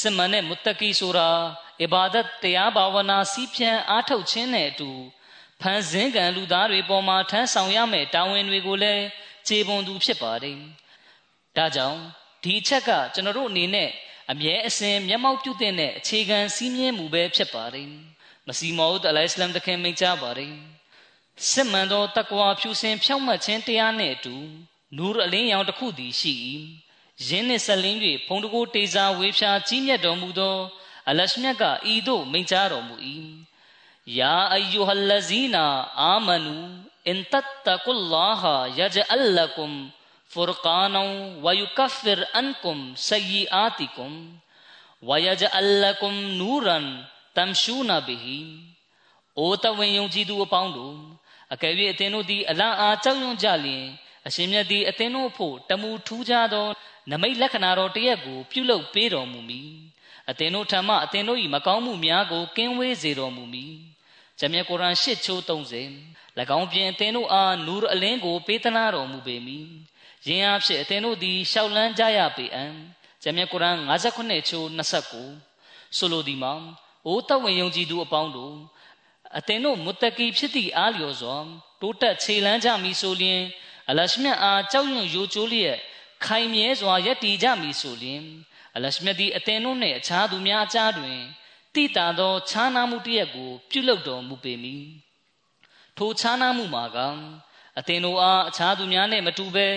[0.00, 1.28] စမန်နဲ့မုတ္တကီဆိုတာ
[1.82, 4.90] အဘာဒတ်တရားဘာဝနာစီးဖြန်းအားထုတ်ခြင်းနဲ့အတူ
[5.60, 9.04] ဖန်ဆင်းကံလူသားတွေပေါ်မှာထမ်းဆောင်ရမယ့်တာဝန်တွေကိုလည်း
[9.48, 10.58] ခြေပွန်သူဖြစ်ပါတယ်
[11.56, 12.00] ဒါကြောင့်
[12.44, 13.90] ဒီအချက်ကကျွန်တော်တို့အနေနဲ့
[14.30, 17.88] အမြဲအစဉ်မျက်မှောက်ပြုတဲ့အခြေခံစည်းမျဉ်းမှုပဲဖြစ်ပါတယ်
[18.46, 20.52] မစီမောဦးအလိုင်စလမ်တခင်မိန့်ကြားပါတယ်
[21.50, 24.34] စစ်မှန်သောတကွာဖြူစင်ဖြောင့်မတ်ခြင်းတရားနှင့်အတူ
[24.96, 26.32] နူရအလင်းရောင်တစ်ခုသည်ရှိ၏
[27.26, 30.56] ယင်းနှင့်ဆက်လင်း၍ဘုံတကိုတေစာဝေဖြာကြီးမြတ်တော်မူသော
[31.08, 32.94] အလရှမြတ်ကဤသို့မိန့်ကြားတော်မူ၏
[34.18, 35.64] ယာအယူဟလဇီနာ
[36.00, 36.56] အာမနူ
[37.06, 39.78] အင်တတ်တကုလ္လာဟာယဂျအလ်လကုမ်
[40.32, 41.08] ဖူရ်ကာနော
[41.44, 44.18] ဝယူကဖ်ရ်အန်ကုမ်ဆယီအာတီကုမ်
[45.08, 46.86] ဝယဂျအလ်လကုမ်နူရန်
[47.36, 48.38] တမ်ရှူနာဘီဟီ
[49.38, 50.96] အိုတဝင်းယုံကြည်သူအပေါင်းတို့
[51.52, 53.84] အကယ်၍အသင်တို့သည်အလားအားကြောက်ရွံ့ကြလျင်
[54.26, 56.66] အရှင်မြတ်သည်အသင်တို့ဖို့တမူထူးခြားသော
[57.10, 59.70] နမိတ်လက္ခဏာတော်တရက်ကိုပြုလုပ်ပေးတော်မူမည်
[60.30, 63.74] အသင်တို့ထံမှအသင်တို့၏မကောင်းမှုများကိုကင်းဝေးစေတော်မူမည်
[64.38, 69.68] ဂျမြတ်ကုရ်အာန်၈ချိုး30၎င်းပြင်အသင်တို့အားနူရအလင်းကိုပေးသနာတော်မူပေမည်
[70.26, 72.64] ယင်းအဖြစ်အသင်တို့သည်ရှောက်လန်းကြရပေအံ
[73.22, 74.66] ဂျမ်းမြတ်ကုရ်အာန်59ချိုး
[75.34, 76.52] 29ဆိုလိုဒီမှာ
[77.06, 78.54] အိုးတဝင်ယုံကြည်သူအပေါင်းတို့
[79.36, 81.36] အသင်တို့မုတ္တကီဖြစ်သည့်အားလျော်စွာ
[81.80, 83.42] တိုးတက်ခြေလန်းကြမည်ဆိုလျှင်
[83.88, 85.76] အလရှမြတ်အားကြောက်ရွံ့ယိုကျိုးလျက်
[86.24, 88.22] ခိုင်မြဲစွာယက်တည်ကြမည်ဆိုလျှင်
[88.76, 91.18] အလရှမြတ်သည်အသင်တို့နှင့်အခြားသူများအကြားတွင်
[91.74, 94.86] တိတာသောခြားနာမှုတရက်ကို ပြုလုပ်တော်မူပေမည်
[95.96, 96.98] ထိုခြားနာမှုမှာက
[97.78, 99.68] အသင်တို့အားအခြားသူများနှင့်မတူဘဲ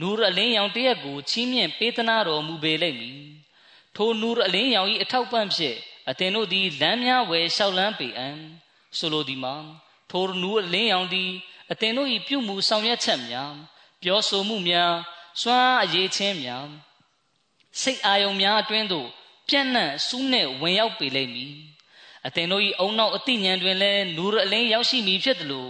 [0.00, 3.20] နူရအလင်းရောင်တရက်ကိုချီးမြှင့်ပေးသနာတော်မူပေလိမ့်မည်
[3.96, 5.76] ထိုနူရအလင်းရောင်၏အထောက်ပံ့ဖြင့်
[6.10, 8.28] အသင်တို့သည်လမ်းများဝယ်လျှောက်လန်းပေအံ
[8.98, 9.54] ဆိုလိုသည်မှာ
[10.10, 11.30] ထိုနူအလင်းရောင်သည်
[11.72, 13.52] အသင်တို့၏ပြုမှုဆောင်ရွက်ချက်များ
[14.02, 14.94] ပြောဆိုမှုများ
[15.40, 16.66] စွမ်းအရေးချင်းများ
[17.80, 19.08] စိတ်အာယုံများအတွင်းသို့
[19.48, 21.54] ပြန့်နှံ့စူးနှင့်ဝင်ရောက်ပေလိမ့်မည်
[22.26, 25.68] အသင်တို့၏အုံနောက်အတိညာဉ်တွင်လည်းနူရအလင်းရောက်ရှိမည်ဖြစ်သလို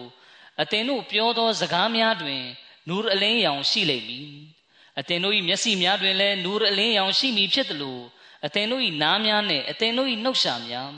[0.62, 2.42] အသင်တို့ပြောသောစကားများတွင်
[2.88, 4.30] နူရအလင်းရောင်ရှိလိမ့်မည်
[4.98, 7.98] အသင်တို့၏မျက်စိများတွင်လည်းနူရအလင်းရောင်ရှိမည်ဖြစ်သလို
[8.46, 10.90] အသင်တို့၏နားများနှင့်အသင်တို့၏နှုတ်ရှာများ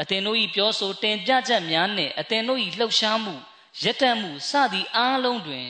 [0.00, 3.34] အသင်တို့၏ပြောဆိုတင်ပြချက်များနှင့်အသင်တို့၏လှုပ်ရှားမှု
[3.82, 5.66] ရက်တက်မှုစသည့်အားလုံးတွင်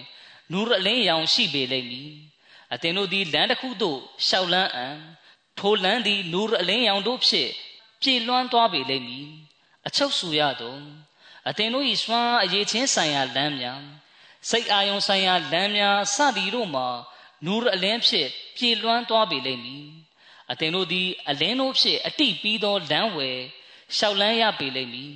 [0.52, 2.12] နူရအလင်းရောင်ရှိပေလိမ့်မည်
[2.74, 4.86] အသင်တို့သည်လမ်းတစ်ခုသို့ရှောက်လန်းအံ
[5.58, 7.50] ထိုလမ်းသည်နူရအလင်းရောင်တို့ဖြင့်
[8.00, 9.28] ပြေလွှမ်းသွားပေလိမ့်မည်
[9.86, 10.78] အချုပ်ဆူရသော
[11.48, 13.82] အသင်တို့၏စွမ်းအရေးချင်းဆိုင်ရာလမ်းများ
[14.50, 16.88] စိတ်အာယုံဆိုင်ရာလမ်းများစသည်တို့မှာ
[17.46, 19.86] နူရအလင်းဖြင့်ပြေလွှမ်းသွားပေလိမ့်မည်
[20.50, 23.38] အသင်တို့သည်အလင်းတို့ဖြင့်အတိပြီးသောလမ်းဝယ်
[23.96, 25.12] ရှောက်လန်းရပေလိမ့်မည်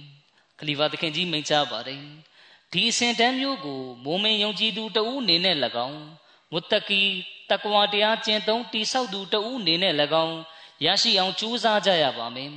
[0.58, 2.02] ခလီဖာသခင်ကြီးမိန့်ကြားပါတယ်
[2.72, 6.00] ဒီအစဉ်တန်းမျိုးကိုမိုးမင်းယုံကြည်သူတဦးအနေနဲ့၎င်း
[6.52, 7.02] မုတ္တကီ
[7.50, 10.36] တကွာတရားကျင့်သုံးတိဆောက်သူတဦးအနေနဲ့၎င်း
[10.84, 12.52] ရရှိအောင်ကြိုးစားကြရပါမယ်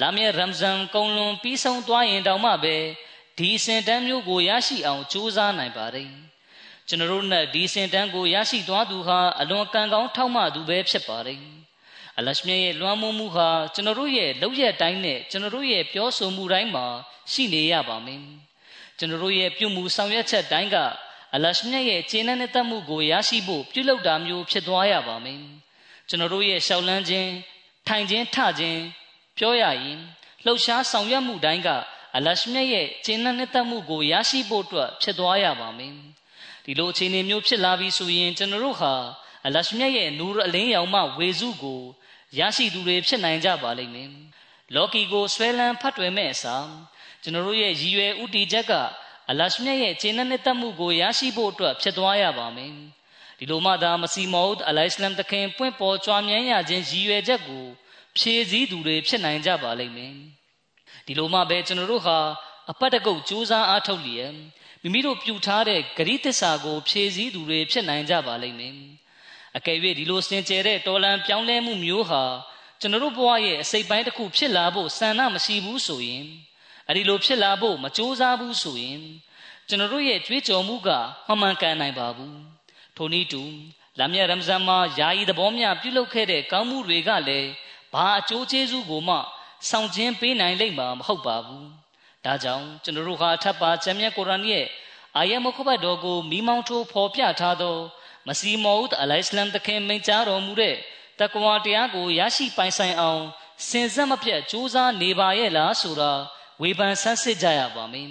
[0.00, 2.76] လာမည့်ရမ်ဇန်ကုံလွန်ပြီးဆုံးသွားရင်တောင်မှပဲ
[3.38, 6.10] ဒီစင်တန်းမျိုးကိုရရှိအောင်ကြိုးစားနိုင်ပါတယ်
[6.88, 11.40] ကျွန်တော်တို့နဲ့ဒီစင်တန်းကိုရရှိသွားသူဟာအလွန်ကံကောင်းထောက်မှသူပဲဖြစ်ပါတယ်
[12.18, 16.86] အလရှမြရဲ့လွှမ်းမိုးမှုဟာကျွန်တော်တို့ရဲ့လောက်ရတိုင်းနဲ့ကျွန်တော်တို့ရဲ့ပြောဆိုမှုတိုင်းမှာ
[17.32, 18.22] ရှိနေရပါမယ်
[18.98, 20.76] ကျွန်တော်တို့ရဲ့ပြုမှုဆောင်ရွက်ချက်တိုင်းက
[21.34, 25.40] အလရှမြရဲ့ခြေနှံ့တဲ့တတ်မှုကိုရရှိဖို့ပြုလုပ်တာမျိုးဖြစ်သွားရပါမယ်
[26.08, 27.30] ကျွန်တော်တို့ရဲ့ရှောက်လန်းခြင်း
[27.88, 28.80] ထိုင်ခြင်းထခြင်း
[29.38, 29.98] ပြောရရင်
[30.44, 31.68] လှုပ်ရှားဆောင်ရွက်မှုတိုင်းက
[32.16, 35.94] အလရှမြတ်ရဲ့ကျင့်နှံ့နှစ်သက်မှုကိုရရှိဖို့အတွက်ဖြစ်သွားရပါမယ်
[36.64, 38.94] ဒီလိုအခြေအနေမျိုးဖြစ်လာပြီဆိုရင်ကျွန်တော်တို့ဟာ
[39.46, 41.80] အလရှမြတ်ရဲ့နူရအလင်းရောင်မှဝေစုကို
[42.38, 44.10] ရရှိသူတွေဖြစ်နိုင်ကြပါလိမ့်မယ်
[44.74, 46.68] လော်ကီကိုဆွဲလန်းဖတ်တွယ်မဲ့အစား
[47.22, 48.72] ကျွန်တော်တို့ရဲ့ရည်ရွယ်ဥတီချက်က
[49.30, 52.72] အလရှမြတ်ရဲ့ကျင့်နှံ့နှစ်သက်မှုကိုရရှိဖို့အတွက်ဖြစ်သွားရပါမယ်
[53.38, 57.64] ဒီလိုမှသာမစီမောဒ်အလိုင်စလမ်တခင်ပွင့်ပေါ်ကြွားမြန်းရခြင်းရည်ရွယ်ချက်ကို
[58.18, 60.14] ဖြည့်စည်းသူတွေဖြစ်နိုင်ကြပါလိမ့်မယ်
[61.06, 62.18] ဒီလိုမှပဲကျွန်တော်တို့ဟာ
[62.70, 64.32] အပတ်တကုတ်စူးစမ်းအားထုတ်လျက်
[64.82, 68.74] မိမိတို့ပြုထားတဲ့ဂရိသစ္စာကိုဖြည့်စည်းသူတွေဖြစ်နိုင်ကြပါလိမ့်မယ်
[69.56, 72.22] အကယ်၍ဒီလိုစင်ကြယ်တဲ့တော်လန်ပြောင်းလဲမှုမျိုးဟာ
[72.80, 76.24] ကျွန်တော်တို့ဘဝရဲ့အစိတ်ပိုင်းတစ်ခုဖြစ်လာဖို့ဆန္ဒမရှိဘူးဆိုရင်
[76.88, 79.00] အဲဒီလိုဖြစ်လာဖို့မကြိုးစားဘူးဆိုရင်
[79.68, 80.88] ကျွန်တော်တို့ရဲ့ကြွေးကြော်မှုက
[81.28, 82.38] မမှန်ကန်နိုင်ပါဘူး
[82.96, 83.42] ထိုနည်းတူ
[83.98, 87.50] လာမြတ်ရမဇန်မှာယာယီသဘောမျှပြုလုပ်ခဲ့တဲ့ကောင်းမှုတွေကလည်း
[87.92, 89.16] ဘာအကျိုးကျေးဇူးကိုမှ
[89.70, 91.68] ဆောင်ကျင်းပေးနိုင်လိမ့်မှာမဟုတ်ပါဘူး
[92.24, 94.66] ဒါကြောင့်ကျွန်တော်တို့ဟာထပ်ပါကျမ်းမြတ်ကုရ်အာန်ရဲ့
[95.16, 97.76] အာယတ်မုခဘတ်တော်ကိုမိမောင်းထိုးဖော်ပြထားသော
[98.26, 100.76] မစီမောဦးအလိုင်စလမ်တခင်မိန့်ကြားတော်မူတဲ့
[101.20, 103.22] တက္ကဝါတရားကိုရရှိပိုင်ဆိုင်အောင်
[103.68, 106.12] စင်စက်မပြတ်ကြိုးစားနေပါရဲ့လားဆိုတာ
[106.62, 108.08] ဝေဖန်ဆန်းစစ်ကြရပါမယ်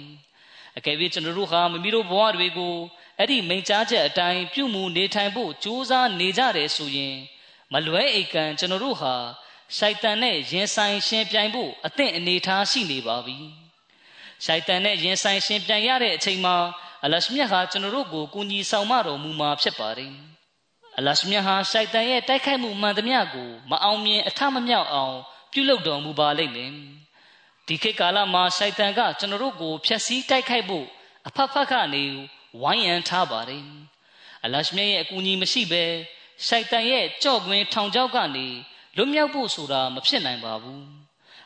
[0.76, 2.76] အကယ်၍ကျွန်တော်တို့ဟာမိမိတို့ဘဝတွေကို
[3.18, 7.16] အဲ့ဒီမိန့်ကြားချက်အတိုင်းပြုမှုနေထိုင်ဖို့ကြိုးစားနေကြတယ်ဆိုရင်
[7.72, 9.14] မလွဲအိတ်ကံကျွန်တော်တို့ဟာ
[9.76, 13.36] ရှိုက်တန်နဲ့ရင်ဆိုင်ရှင်ပြိုင်ဖို့အသင့်အနေထားရှိနေပါပြီ
[14.44, 16.56] ရှိုက်တန်နဲ့ရင်ဆိုင်ရှင်ပြိုင်ရတဲ့အချိန်မှာ
[17.04, 20.12] အလရှမြတ်ဟာကျွန်တော်တို့ကိုကူညီဆောင်မတော်မူမှာဖြစ်ပါတယ်
[20.98, 25.16] အလရှမြတ်ဟာရှိုက်တန်ရဲ့တိုက်ခိုက်မှုမှန်သမျှကိုမအောင်မြင်အထမမြောက်အောင်
[25.52, 26.72] ပြုလုပ်တော်မူပါလိမ့်မယ်
[27.66, 30.86] ဒီခေတ်ကာလမှာရှိုက်တန်ကကျွန်တော်တို့ကိုဖျက်ဆီးတိုက်ခိုက်ဖို့
[31.28, 32.04] အဖက်ဖက်ကနေ
[32.62, 33.64] ဝိုင်းရန်ထားပါတယ်
[34.44, 35.84] အလရှမြတ်ရဲ့အကူအညီမရှိဘဲ
[36.46, 38.46] ရှိုက်တန်ရဲ့ကြော့ကွင်းထောင်ချောက်ကနေ
[38.96, 40.84] လွတ်မြောက်ဖို့ဆိုတာမဖြစ်နိုင်ပါဘူး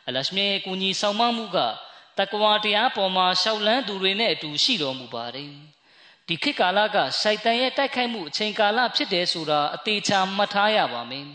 [0.07, 1.57] အလရှမြတ်ရဲ့ကူညီဆောင်မမှုက
[2.19, 5.51] တက္ကဝါတရားပေါ်မှာရှောက်လန်းသူတွေနဲ့အတူရှိတော်မူပါတယ်
[6.27, 11.25] ဒီခေတ်ကာလကရှိုက်တန်ရဲ့တိုက်ခိုက်မှုအချိန်ကာလဖြစ်တယ်ဆိုတာအသေးချာမှတ်ထားရပါမယ်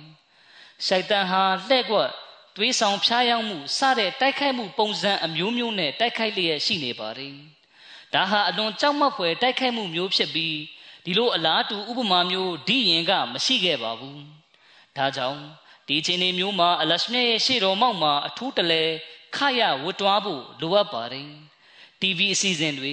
[0.87, 2.11] ရှိုက်တန်ဟာလှဲ့ကွက်
[2.57, 7.35] တွေးဆောင်ဖျားယောင်းမှုစတဲ့တိုက်ခိုက်မှုပုံစံအမျိုးမျိုးနဲ့တိုက်ခိုက်လျက်ရှိနေပါတယ်
[8.15, 10.57] ဒါဟာအလွန်ကြောက်မက်ဖွယ်တိုက်ခိုက်မှုမျိုးဖြစ်ပြီး
[11.05, 14.23] ဒီလိုအလားတူဥပမာမျိုးဒီရင်ကမရှိခဲ့ပါဘူး
[14.97, 15.41] ဒါကြောင့်
[15.89, 18.83] ဒီချိန်နေမျိုးမှာအလရှမြရဲ့ရှေ့တော်မောက်မှာအထူးတလဲ
[19.37, 21.31] ခရဝတ်တွားဖို့လိုအပ်ပါတယ်
[22.01, 22.93] TV အစီအစဉ်တွေ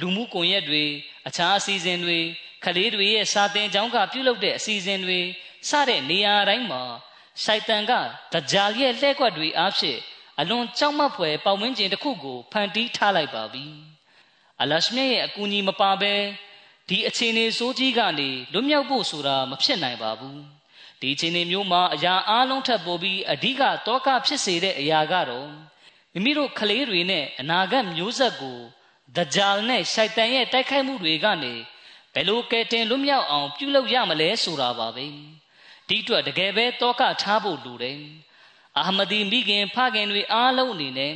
[0.00, 0.82] လူမှုကွန်ရက်တွေ
[1.28, 2.18] အခြားအစီအစဉ်တွေ
[2.64, 5.18] ကလေးတွေရဲ့စာသင်ကျောင်းကပြုလုပ်တဲ့အစီအစဉ်တွေ
[5.68, 6.82] စတဲ့နေရာတိုင်းမှာ
[7.44, 7.92] စိုက်တန်က
[8.32, 9.98] ဒဂျာလ်ရဲ့လှဲ့ကွက်တွေအားဖြင့်
[10.40, 13.66] အလွန်ကြောက်မက်ဖွယ်ပတ်ဝန်းကျင်တစ်ခုကိုဖန်တီးထားလိုက်ပါပြီ
[14.60, 16.14] အလရှမြရဲ့အကူအညီမပါဘဲ
[16.88, 20.40] ဒီအခြေအနေဆိုးကြီးကနေလွတ်မြောက်ဖို့ဆိုတာမဖြစ်နိုင်ပါဘူး
[21.00, 25.48] ဒီအခြေအနေမျိုးမှာအရာအလုံးထပ်ပို့ပြီးအဓိကတောကဖြစ်စေတဲ့အရာကတော့
[26.14, 28.58] မိမိတို့ကလေးတွေနဲ့အနာဂတ်မျိုးဆက်ကို
[29.16, 31.54] ဒဂျာလ်နဲ့ရှိုက်တန်ရဲ့တိုက်ခိုက်မှုတွေကနေ
[32.14, 35.06] ဘယ်လိုကဲတင်လွတ်မြောက်အောင်ပြုလုပ်ရမလဲဆိုတာပါပဲ
[35.88, 38.00] ဒီအတွက်တကယ်ပဲတောကထားဖို့လိုတယ်
[38.78, 41.14] အာမဒီမိခင်ဖခင်တွေအားလုံးအနေနဲ့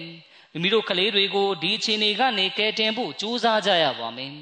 [0.53, 4.35] မိမိတို့ကလေးတွေကိုဒီအခြေအနေကနေကဲတင်ဖို့ကြိုးစားကြရပါမယ်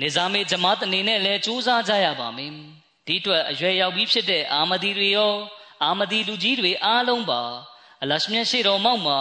[0.00, 2.52] နေဇာမေဂျမာတ်အနေနဲ့လည်းကြိုးစားကြရပါမယ်
[3.06, 5.34] ဒီအတွက်အရွယ်ရောက်ပြီးဖြစ်တဲ့အာမဒီတွေရော
[5.84, 7.42] အာမဒီလူကြီးတွေအားလုံးပါ
[8.02, 9.20] အလရှမြတ်ရှိတော်မောက်မှာ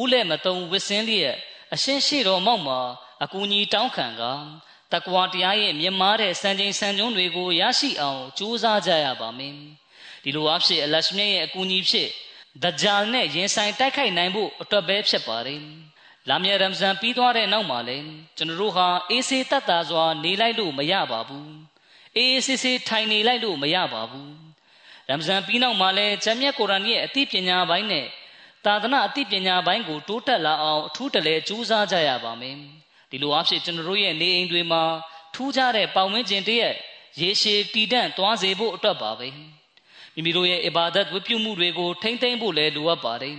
[0.00, 1.36] ဥလက်မတုံဝစ်စင်းလျက်
[1.74, 2.80] အရှင်းရှိတော်မောက်မှာ
[3.24, 4.22] အကူအညီတောင်းခံက
[4.92, 9.54] တကွာတရားရဲ့မြင်မာတဲ့စံချိန်စံကျုံးတွေကိုရရှိအောင်ကြိုးစားကြရပါမယ်
[10.22, 12.08] ဒီလိုအဖြစ်အလရှမြတ်ရဲ့အကူအညီဖြစ်
[12.62, 15.62] ဒဂျာလ်နဲ့ရင်ဆိုင်တိုက်ခိုက်နိုင်ဖို့အတွက်ပဲဖြစ်ပါတယ်
[16.28, 21.52] လာမြရမ်ဇန်ပြီးသွားတဲ့နောက်မှာလည်းကျွန်တော်တို့ဟာအေးဆေးတတ်တာစွာနေလိုက်လို့မရပါဘူး
[22.16, 24.32] အေးအေးဆေးဆေးထိုင်နေလိုက်လို့မရပါဘူး
[25.08, 28.06] ရမ်ဇန်ပြီးနောက်မှာလည်းဂျမ်မြတ်ကုရ်အာန်ရဲ့အသိပညာပိုင်းနဲ့
[28.64, 32.56] သာသနာအသိပညာပိုင်းကိုတိုးတက်လာအောင်အထူးတလဲကြိုးစားကြရပါမယ်
[33.10, 34.82] ဒီလိုအဖြစ်ကျွန်တော်တို့ရဲ့နေအိမ်တွေမှာ
[35.34, 36.74] ထူးခြားတဲ့ပတ်ဝန်းကျင်တည်းရဲ့
[37.20, 39.28] ရေရှည်တည်တံ့သွားစေဖို့အတွက်ပါပဲ
[40.14, 43.36] မိမိတို့ရဲ့အဘာဒတ်ဝတ်ပြုမှုတွေကိုထိမ့်သိမ့်ဖို့လည်းလိုအပ်ပါတယ်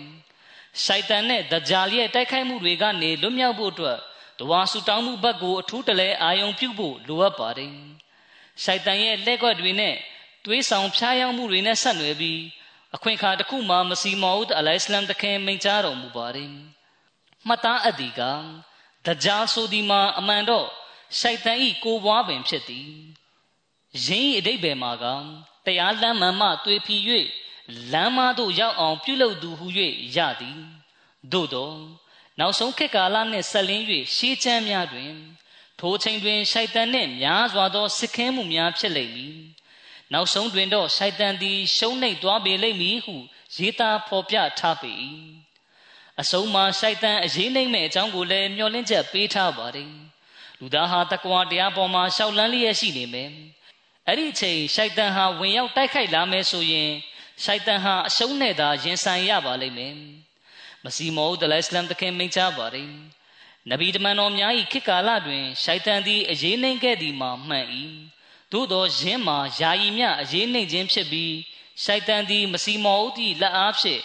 [0.83, 3.97] ရှိုက်တန်နဲ့ဒဂျာလ်ရဲ့တိုက်ခိုက်မှုတွေကနေလွတ်မြောက်ဖို့အတွက်
[4.39, 7.71] တဝါဆူတောင်းမှုဘက်ကိုအထူးတလဲအာယုံပြုဖို့လိုအပ်ပါတယ်
[8.63, 9.95] ရှိုက်တန်ရဲ့လက်ကွက်တွေနဲ့
[10.45, 12.39] တွေးဆောင်ဖျားယောင်းမှုတွေနဲ့ဆက်နွယ်ပြီး
[12.95, 16.49] အခွင့်အခါတစ်ခုမှမစီမောဦးအလိုင်စလမ်တခင်မိန့်ကြားတော်မူပါတယ်
[17.47, 18.21] မှတ်သားအပ်ဒီက
[19.05, 20.67] ဒဂျာဆိုဒီမှာအမှန်တော့
[21.19, 22.91] ရှိုက်တန်ဤကိုပွားပင်ဖြစ်သည်
[24.05, 25.05] ယင်းဤအတိတ်ဘယ်မှာက
[25.65, 26.97] တရားလမ်းမှန်မှတွေ့ဖြီ၍
[27.91, 29.67] လမ်းမသို့ရောက်အောင်ပြုလုပ်သူဟု၍
[30.15, 30.59] ရသည်
[31.31, 31.71] သို့သော
[32.39, 33.83] နောက်ဆုံးခေတ်ကာလနှင့်ဆက်လင်း၍
[34.15, 35.13] ရှေးချမ်းများတွင်
[35.79, 39.37] ထိုချိန်တွင်ရှိုက်တန်နှင့်များစွာသောစစ်ခင်းမှုများဖြစ်လိမ့်မည်
[40.13, 43.15] နောက်ဆုံးတွင်တော့ရှိုက်တန်သည်ရှုံးနှိပ်သွားပေလိမ့်မည်ဟု
[43.57, 44.91] ရေးသားဖော်ပြထားပေ၏
[46.21, 49.89] အဆုံးမှာရှိုက်တန်အရေးနှိမ့်မဲ့အကြောင်းကိုလည်းမျှော်လင့်ချက်ပေးထားပါတယ်
[50.59, 53.29] လူသားဟာတကွာတရားပေါ်မှာရှောက်လန်းလျက်ရှိနေမယ်
[54.07, 56.89] အဲ့ဒီအချိန်ရှိုက်တန်ဟာဝင်ရောက်တိုက်ခိုက်လာမယ်ဆိုရင်
[57.43, 59.95] ရှိုက်တန်ဟာအရှုံးနဲ့သာရင်ဆိုင်ရပါလိမ့်မယ်
[60.83, 62.89] မစီမောဒလစ်လမ်တခင်မိန့်ချပါတယ်
[63.69, 67.67] နဗီတမန်တော်များ၏ခေတ်ကာလတွင်ရှိုက်တန်သည်အရေးနှိမ့်ခဲ့သည်မှာမှန်၏
[68.53, 71.33] သို့သောယင်းမှာယာယီမြအရေးနှိမ့်ခြင်းဖြစ်ပြီး
[71.83, 74.01] ရှိုက်တန်သည်မစီမောဦးသည့်လက်အားဖြင့်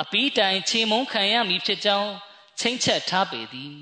[0.00, 2.10] အပီးတိုင်ခြေမုံခံရမည်ဖြစ်ကြောင်း
[2.60, 3.74] ချိန်ချက်ထားပေသည်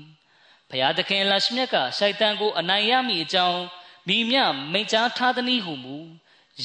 [0.69, 3.61] ဘုရားသခင်လရှမြတ်ကရှိုက်တန်ကိုအနိုင်ရမည်အကြောင်း
[4.07, 4.37] မိမြ
[4.71, 5.97] မိန့်ကြားထားသည်ဟုမူ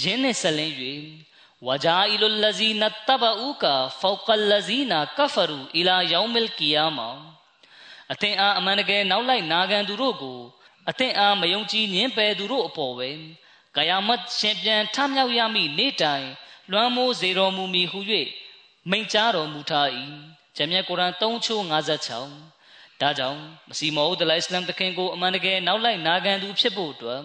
[0.01, 0.75] ယင်းနှင့်ဆက်လင်း၍
[1.67, 7.09] ဝဂျာအီလုလဇီနတဘအူကာဖောကလဇီနာကဖရူအီလာယောမလ်ကီယာမာ
[8.13, 10.41] အသင်အားအမှန်တကယ်နောက်လိုက်နာခံသူတို့ကို
[10.91, 13.11] အသင်အားမယုံကြည်ညင်းပယ်သူတို့အပေါ်ပဲ
[13.77, 16.27] ကာယမတ်ရှင်ပြန်ထမြောက်ရမည့်နေ့တိုင်
[16.71, 18.01] လွမ်းမိုးစေတော်မူမည်ဟု၍
[18.91, 19.89] မိန့်ကြားတော်မူထား၏
[20.57, 27.23] ဂျမ်မြတ်ကုရ်အာန်3ချိုး56ဒါကြောင့်မစီမောဦးဒလိုင်စလမ်တခင်ကိုအမှန်တကယ်နောက်လိုက်နာခံသူဖြစ်ဖို့အတွက်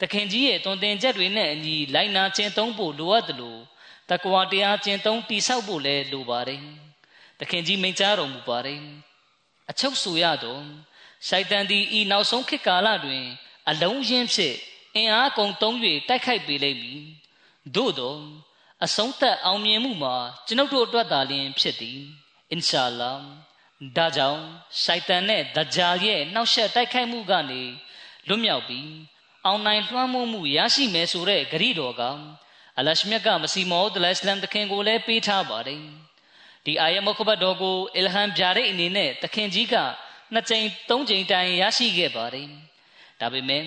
[0.00, 3.60] တခင်ကြီးရဲ့တွင်တင်ချက်တွေနဲ့အညီလိုက်နာကျင့်သုံးဖို့လိုအပ်တယ်လို့
[4.10, 6.62] တကွာတရားကျင့်သုံးတိဆောက်ဖို့လည်းလိုပါတယ်
[7.40, 8.80] တခင်ကြီးမိန့်ကြားတော်မူပါတယ်
[9.70, 10.62] အချုပ်ဆိုရတော့
[11.28, 13.24] ရှိုက်တန်သည်ဤနောက်ဆုံးခေတ်ကာလတွင်
[13.70, 14.56] အလုံးရင်းဖြင့်
[14.96, 15.76] အင်အားကုန်သုံး၍
[16.08, 17.02] တိုက်ခိုက်ပေလိမ့်မည်
[17.74, 18.16] သို့သော
[18.84, 22.00] အဆုံးသက်အောင်မြင်မှုမှာကျွန်ုပ်တို့အတွက်သာလျှင်ဖြစ်သည်
[22.50, 23.12] အင်ရှာလာ
[23.96, 24.42] ဒါကြောင့်
[24.82, 27.62] ရှိုက်တန်နဲ့ဒဂျာရဲ့နှောက်ယှက်တိုက်ခိုက်မှုကနေ
[28.28, 28.90] လွတ်မြောက်ပြီး
[29.44, 32.02] အောင်နိုင်လွှမ်းမိုးမှုရရှိမယ်ဆိုတဲ့ဂရီတော်က
[32.78, 35.82] အလရှမြတ်ကမစီမောဒ်လစ်လမ်တခင်ကိုလည်းပေးထားပါတယ်
[36.64, 39.74] ဒီအာယမုခဘတ်တော်ကိုအီလဟမ်ပြတဲ့အနေနဲ့တခင်ကြီးက
[40.32, 42.48] နှစ်ကြိမ်သုံးကြိမ်တိုင်ရရှိခဲ့ပါတယ်
[43.20, 43.64] ဒါပေမဲ့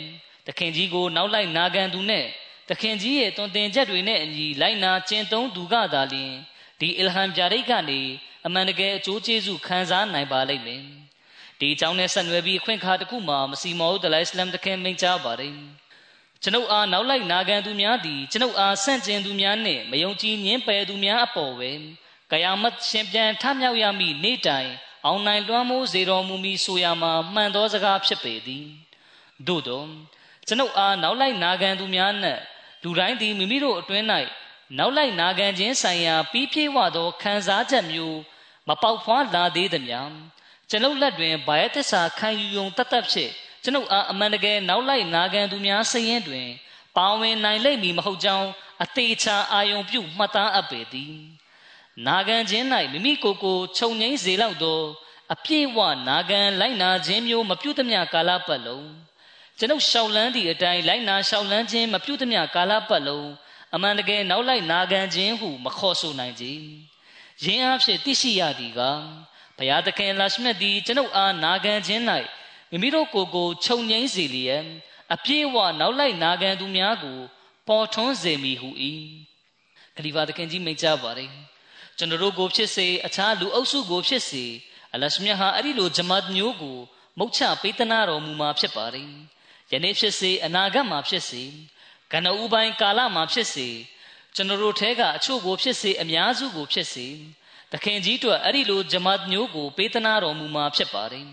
[0.48, 2.26] တခင်ကြီးကိုနောက်လိုက်နာခံသူနဲ့
[2.70, 6.34] တခင်ကြီးရဲ့တွင်တင်ချက်တွေနဲ့အညီလိုက်နာကျင့်သုံးသူကသာလျှင်
[6.80, 8.02] ဒီအီလဟမ်ပြတဲ့ကနေ
[8.46, 10.84] အမှန်တကယ်အကျိုးကျေးဇူးခံစားနိုင်ပါလိမ့်မယ်
[11.60, 15.54] ဒီအကြောင်းနဲ့ဆက်နွယ်ပြီးအခွင့်အခါတစ်ခုမှာမစီမောဒလိုင်စလမ်တခင်မိန့်ကြားပါတယ်
[16.44, 21.72] ကျွန်ုပ်အားနောက်လိုက်နာခံသူများသည်ကျွန်ုပ်အားဆန့်ကျင်သူများနှင့်မယုံကြည်ညင်းပယ်သူများအပေါ်ပဲ
[22.32, 24.72] ကယာမတ်ရှင်ပြန်ထမြောက်ရမည့်နေ့တိုင်
[25.06, 28.66] အောင်နိုင်လွှမ်းမိုးစေတော်မူမည်ဆိုရမှာမှန်သောစကားဖြစ်ပေသည်
[29.48, 29.84] သို့သော
[30.48, 32.42] ကျွန်ုပ်အားနောက်လိုက်နာခံသူများနှင့်
[32.84, 34.06] လူတိုင်းသည်မိမိတို့အတွင်း၌
[34.78, 38.20] နောက်လိုက်နာခံခြင်းဆိုင်ရာပြီးပြည့်ဝသောခံစားချက်မျိုး
[38.68, 40.12] မပေါက်ဖွားလာသေးသည်များ
[40.70, 43.30] ကျွန်ုပ်လက်တွင်ဘာယသစ္စာခံယူယုံတတ်တတ်ဖြစ်
[43.64, 46.48] ကျွန်ုပ်အားအမှန်တကယ်နောက်လိုက်နာခံသူများစည်ရင်တွင်
[46.98, 48.50] ပါဝင်နိုင်လိမ့်မည်မဟုတ်ကြောင်း
[48.84, 51.16] အသေးချာအာယုံပြုမှတ်သားအပ်ပေသည်
[52.08, 54.82] နာခံခြင်း၌မိမိကိုယ်ကိုခြုံငိမ့်စေလောက်သော
[55.34, 55.78] အပြည့်ဝ
[56.08, 58.88] နာခံလိုက်နာခြင်းမျိုးမပြုသမျှကာလပတ်လုံး
[59.62, 63.30] ကျွန်ုပ်ရှောက်လန်းသည့်အတိုင်းလိုက်နာရှောက်လန်းခြင်းမပြုသမျှကာလပတ်လုံး
[63.76, 66.46] အမှန်တကယ်နောက်လိုက်နာခံခြင်းဟုမခေါ်ဆိုနိုင်ကြ။
[67.44, 68.82] ယင်းအဖြစ်သိရှိရသည်က
[69.58, 72.02] ဘုရားသခင်လာရှမြတ်သည်ကျွန်ုပ်အားနာခံခြင်း၌
[72.72, 74.64] မိမိတို့ကိုယ်ကိုခြုံငိမ့်စေလျက်
[75.14, 77.20] အပြည့်အဝနောက်လိုက်နာခံသူများကို
[77.68, 78.70] ပေါ်ထွန်းစေမိဟု၏
[79.96, 81.32] ခလီဖာသခင်ကြီးမိန့်ကြားပါတယ်
[81.98, 84.46] ကျွန်တော်တို့ကိုဖြစ်စေအခြားလူအုပ်စုကိုဖြစ်စေ
[84.94, 86.78] အလရှမြတ်ဟာအဲ့ဒီလိုဂျမတ်မျိုးကို
[87.20, 88.98] မုတ်ချပေးသနာတော်မူမှာဖြစ်ပါတ
[89.76, 91.44] ယ်ယနေ့ဖြစ်စေအနာဂတ်မှာဖြစ်စေ
[92.12, 93.68] ကနဦးပိုင်းကာလမှာဖြစ်စေ
[94.36, 97.08] ကျွန်တော်တို့ထဲကအချို့ကိုဖြစ်စေအများစုကိုဖြစ်စေ
[97.72, 101.28] သခင်ကြီးတို့အဲ့ဒီလိုဂျမတ်မျိုးကိုပေးသနာတော်မူမှာဖြစ်ပါတယ်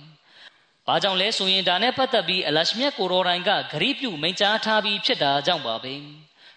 [0.86, 5.94] ဘာကြောင့်လဲဆိုရင်ဒါနဲ့ပတ်သက်ပြီးအလရှမြတ်ကိုရော်တိုင်းကဂရိပြုမိန့်ကြားထားပြီးဖြစ်တာကြောင့်ပါပဲ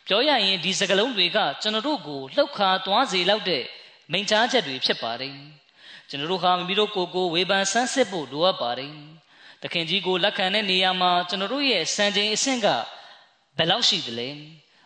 [0.07, 3.63] ပြောရရင်ဒီစကလုံးတွေကကျွန်တော်တို့ကိုလှုပ်ခါသွားစေလောက်တဲ့
[4.11, 5.35] မိန့်ကြားချက်တွေဖြစ်ပါတယ်
[6.09, 8.93] ကျွန်တော်တို့ဟာမိမိတို့ကိုယ်ကိုဝေဖန်ဆန်းစစ်ဖို့လိုအပ်ပါတယ်
[9.63, 12.67] တခင်ကြီးကိုလက်ခံတဲ့နေရာမှာကျွန်တော်တို့ရဲ့စံချိန်အဆင့်က
[13.57, 14.29] ဘယ်လောက်ရှိသလဲ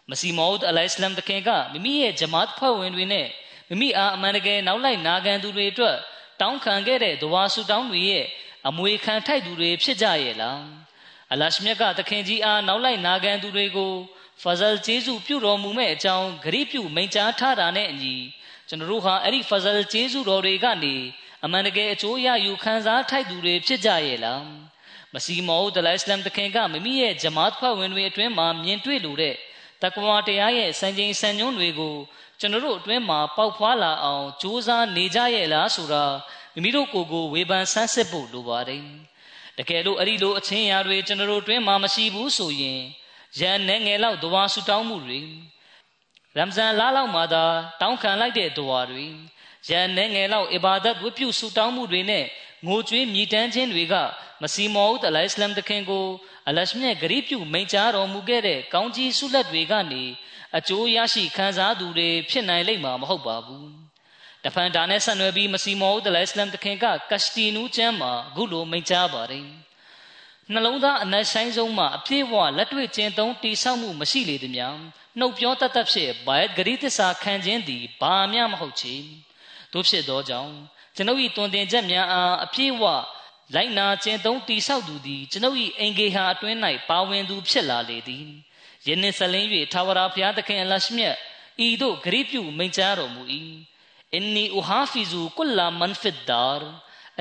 [0.09, 3.27] မစီမောဒ်အလိုင်စလမ်တခင်ကမိမိရဲ့ဂျမတ်ဖွဲ့ဝင်တွေနဲ့
[3.69, 5.97] မိမိအားအမှန်တကယ်နောက်လိုက်နာခံသူတွေအတွက်
[6.41, 8.25] တောင်းခံခဲ့တဲ့ဒဝါဆူတောင်းတွေရဲ့
[8.67, 10.61] အမွေခံထိုက်သူတွေဖြစ်ကြရဲ့လား
[11.33, 13.93] အလရှမြတ်ကသခင်ကြီးအားနောက်လိုက်နာခံသူတွေကို
[14.41, 18.15] ဖဇလ်ကျေးဇူးပြုတော်မူမဲ့အကြောင်းဂရိပြုမိန့်ကြားထားတာနဲ့အညီ
[18.67, 20.95] ကျွန်တော်တို့ဟာအဲ့ဒီဖဇလ်ကျေးဇူးတော်တွေကနေ
[21.45, 24.43] အမှန်တကယ်အကျိုးရယူခံစားထိုက်သူတွေဖြစ်ကြရဲ့လား
[25.13, 29.35] မစီမောဒလိုင်စလမ်တခင်ကမိမိရဲ့ဂျမတ်ဖွဲ့ဝင်တွေအတွင်းမှာမြင်တွေ့လို့တဲ့
[29.81, 31.95] တကွာတရားရဲ့စံချိန်စံညွှန်းတွေကို
[32.39, 36.03] ကျွန်တော်တို့အတွင်းမှာပေါက်ဖွာလာအောင်ကြိုးစားနေကြရဲ့လားဆိုတာ
[36.53, 38.83] မိမိတို့ကိုယ်ကိုဝေဖန်ဆန်းစစ်ဖို့လိုပါတယ်
[39.57, 42.81] တကယ်လို့အဲ့ဒီလိုအချင်းရာတွေကျွန်တော်တို့တွင်းမှာမရှိဘူးဆိုရင်
[43.39, 45.19] ရန်နဲ့ငယ်လောက်ဒဝါဆူတောင်းမှုတွေ
[46.37, 47.45] ရမ်ဇန်လလောက်မှာသာ
[47.81, 49.05] တောင်းခံလိုက်တဲ့ဒဝါတွေ
[49.69, 52.25] ရန်နဲ့ငယ်လောက်အီဘာဒတ်ဝတ်ပြုဆူတောင်းမှုတွေနဲ့
[52.67, 53.95] ငိုကြွေးမြည်တမ်းခြင်းတွေက
[54.41, 56.05] မစီမောဦးတလိုင်စလမ်တခင်ကို
[56.47, 60.03] အလရှမြတ်ဂရိပြုမိန့်ကြားတော်မူခဲ့တဲ့ကောင်းကြီးဆုလက်တွေကနေ
[60.57, 63.69] အကျိုးရရှိခံစားသူတွေဖြစ်နိုင်လိမ့်မှာမဟုတ်ပါဘူး
[64.43, 69.47] တဖန်ဒါနဲ့ဆက်နွယ်ပြီးမစီမောဦးတလိုင်စလမ်တခင်ကကရှတီနူးကျမ်းမှာအခုလိုမိန့်ကြားပါတယ်
[70.51, 74.75] နှလုံးသားအနက်ဆိုင်ဆုံးမှာအပြည့်အဝလက်တွေ့ကျင့်သုံးတိဆောက်မှုမရှိလေသည်များ
[75.19, 78.95] နှုတ်ပြောတတ်တတ်ဖြစ်ဘိုင်ဂရိသစ္စာခံခြင်းသည်ဘာမျှမဟုတ်ချေ
[79.75, 80.53] တို့ဖြစ်သောကြောင့်
[80.95, 82.83] ကျွန်ုပ်၏တွင်တင်ချက်များအားအပြည့်အဝ
[83.55, 86.57] လိုက်နာကျင့်သုံးတိဆောက်သူသည်ကျွန်ုပ်၏အင်္ဂေဟာအတွင်း၌
[86.89, 88.25] ပါဝင်သူဖြစ်လာလေသည်
[88.87, 91.15] ယနေ့ဆက်လင်း၍ထာဝရဘုရားသခင်အလရှမြတ်
[91.65, 93.23] ဤသို့ဂရိပြုမိန့်ကြားတော်မူ၏
[94.13, 96.47] အင်နီဥဟာဖီဇူကုလာမန်ဖစ်ဒါ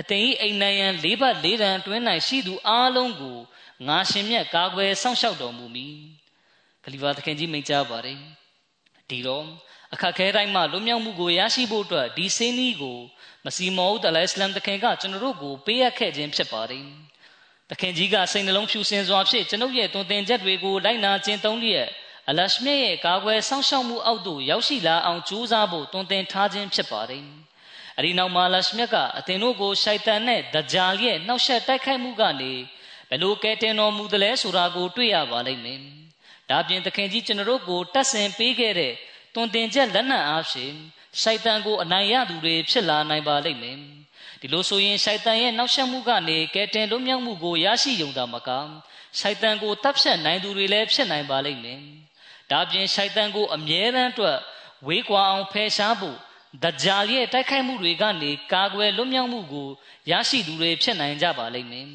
[0.00, 3.38] အသင်၏အိမ်နိုင်ရန်လေးဘတ်လေးတန်တွင်း၌ရှိသူအားလုံးကို
[3.86, 5.96] ငါရှင်မြတ်ကာကွယ်စောင့်ရှောက်တော်မူမည်
[6.82, 8.18] ခလီဖာသခင်ကြီးမိန့်ကြားပါတယ်
[9.08, 9.44] ဒီတော့
[9.94, 12.98] အခက်ခဲတိုင်းမှာလွတ်မြောက်မှုကိုရရှိဖို့အတွက်ဒီစင်းကြီးကို
[13.44, 16.84] မစီမောဦးတလိုင်စလမ်တခင်ကကျွန်တော်တို့ကိုပေးအပ်ခဲ့ခြင်းဖြစ်ပါတယ်။
[17.70, 21.88] တခင်ကြီးကစိတ်နှလုံးဖြူစင်စွာဖြင့်ကျွန်ုပ်ရဲ့တွင်တင်ချက်တွေကိုလိုက်နာကျင့်သုံးလျက်
[22.28, 27.24] အလရှမြတ်ရဲ့ကာကွယ်စောင့်ရှောက်မှုအောက်သို့ရောက်ရှိလာအောင်ကြိုးစားဖို့တွင်တင်ထားခြင်းဖြစ်ပါတယ်။
[27.98, 32.52] အဲဒီနောက်မှာလရှမြတ်ကအသင်တို့ကိုရှိုက်တန်နဲ့ဒဂျာလ်ရဲ့နှောက်ယှက်တိုက်ခိုက်မှုကနေ
[33.08, 35.80] ဘယ်လိုကဲတင်တော်မူသလဲဆိုတာကိုတွေ့ရပါလိမ့်မယ်။
[36.50, 38.94] ဒါပြင်သခင်ကြီးကျွန်တော်တို့ကိုတတ်ဆင်ပေးခဲ့တဲ့
[39.34, 40.74] တွင်တင်ချက်လက်နက်အားဖြင့်
[41.20, 43.78] ရှိုက်တန်ကိုအနိုင်ရသူတွေဖြစ်လာနိုင်ပါလိမ့်မယ်
[44.40, 48.50] ဒီလိုဆိုရင်ရှိုက်တန်ရဲ့နောက်ဆက်မှုကနေကဲတင်လွတ်မြောက်မှုကိုရရှိုံသာမက
[49.18, 51.80] ရှိုက်တန်ကိုတပ်ဖြတ်နိုင်သူတွေလည်းဖြစ်နိုင်ပါလိမ့်မယ်
[52.50, 54.38] ဒါပြင်ရှိုက်တန်ကိုအမြဲတမ်းအတွက်
[54.86, 56.16] ဝေးကွာအောင်ဖယ်ရှားဖို့
[56.64, 59.68] ဒဂျာလ်ရဲ့တိုက်ခိုက်မှုတွေကနေကာကွယ်လွတ်မြောက်မှုကို
[60.10, 61.88] ရရှိသူတွေဖြစ်နိုင်ကြပါလိမ့်မယ်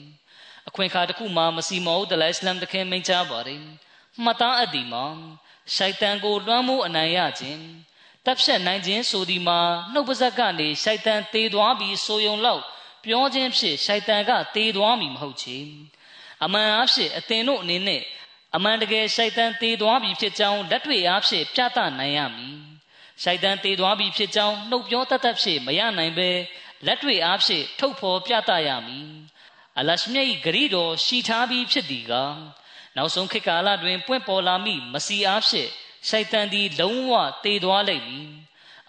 [0.68, 3.60] အခွင့်အခါတစ်ခုမှမစီမောဒလိုင်စလမ်တခင်မိန့်ကြားပါတယ်
[4.24, 5.06] မှတ်သားအပ်ဒီမှာ
[5.76, 7.62] ရှိုက်တန်ကိုလွှမ်းမိုးအနိုင်ရခြင်း
[8.26, 9.60] တပ်ဖြတ်နိုင်ခြင်းဆိုဒီမှာ
[9.94, 12.64] နှုတ်ပါဇက်ကနေရှိုက်တန်တေသွားပြီးဆိုယုံလောက်
[13.04, 15.58] ပြောခြင်းဖြင့်ရှိုက်တန်ကတေသွားမည်မဟုတ်ချေ
[16.44, 18.04] အမှန်အားဖြင့်အသင်တို့အနေနဲ့
[18.56, 22.58] အမှန်တကယ်ရှိုက်တန်တေသွားပြီဖြစ်ကြောင်းလက်တွေ့အားဖြင့်ပြသနိုင်ရမည်
[23.24, 26.30] ရှိုက်တန်တေသွားပြီဖြစ်ကြောင်းနှုတ်ပြောတတ်တတ်ဖြင့်မရနိုင်ပဲ
[26.86, 29.10] လက်တွေ့အားဖြင့်ထုတ်ဖော်ပြသရမည်
[29.80, 32.14] အလရှမြတ်၏ဂရီတော်ရှိထားပြီးဖြစ်သည်က
[33.00, 35.70] နောက်ဆုံးခေတ်ကာလတွင် ပွင့်ပေါ်လာမိမစီအားဖြင့်
[36.10, 38.30] ရှိုက်တန်သည် လုံးဝတေသွားလိမ့်မည်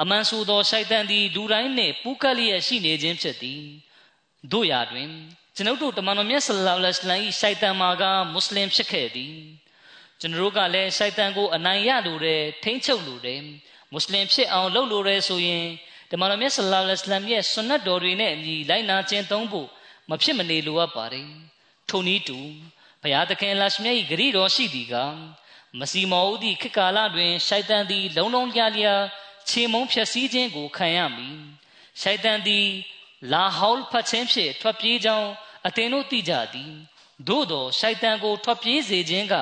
[0.02, 3.62] အမှန်ဆိုသောရှိုက်တန်သည်လူတိုင်းနှင့်ပူးကပ်လျက်ရှိနေခြင်းဖြစ်သည်
[4.52, 5.08] တို့ရာတွင်
[5.56, 9.34] ကျွန်ုပ်တို့တမန်တော်မြတ်ဆလ္လာလဟ်အလိုင်းရှိုက်တန်မာကမွတ်စလင်ဖြစ်ခဲ့သည်
[10.20, 13.40] ကျွန်တော်တို့ကလည်းရှိုက်တန်ကိုအနိုင်ရလိုတယ်ထိမ့်ချုပ်လိုတယ်
[13.92, 15.66] မွတ်စလင်ဖြစ်အောင်လုပ်လိုတယ်ဆိုရင်
[16.10, 19.68] တမန်တော်မြတ်ဆလ္လာလဟ်အလိုင်းရဲ့ဆွန်နတ်တော်တွေနဲ့အညီလိုက်နာကျင့်သုံးဖို့
[20.10, 21.28] မဖြစ်မနေလိုအပ်ပါတယ်
[21.88, 22.38] ထိုနည်းတူ
[23.02, 24.94] ဘုရားသခင်အလရှမြတ်၏ဂရီတော်ရှိသည်က
[25.78, 28.88] မစီမောဦးသည့်ခေတ်ကာလတွင်ရှိုက်တန်သည် လုံလုံလျလျ
[29.48, 31.38] ခြေမုံဖြက်စီးခြင်းကိုခံရမည်
[32.00, 32.66] ရှိုက်တန်သည်
[33.32, 35.30] လာဟောလ်ဖတ်ခြင်းဖြင့်ထွက်ပြေးကြောင်း
[35.66, 36.72] အသင်တို့သိကြသည်
[37.28, 39.34] သို့သောရှိုက်တန်ကိုထွက်ပြေးစေခြင်းက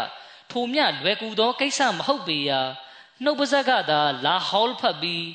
[0.50, 2.60] ထိုမြလွယ်ကူသောကိစ္စမဟုတ်ပေရာ
[3.22, 5.26] နှုတ်ပါဇက်ကသာလာဟောလ်ဖတ်ပြီး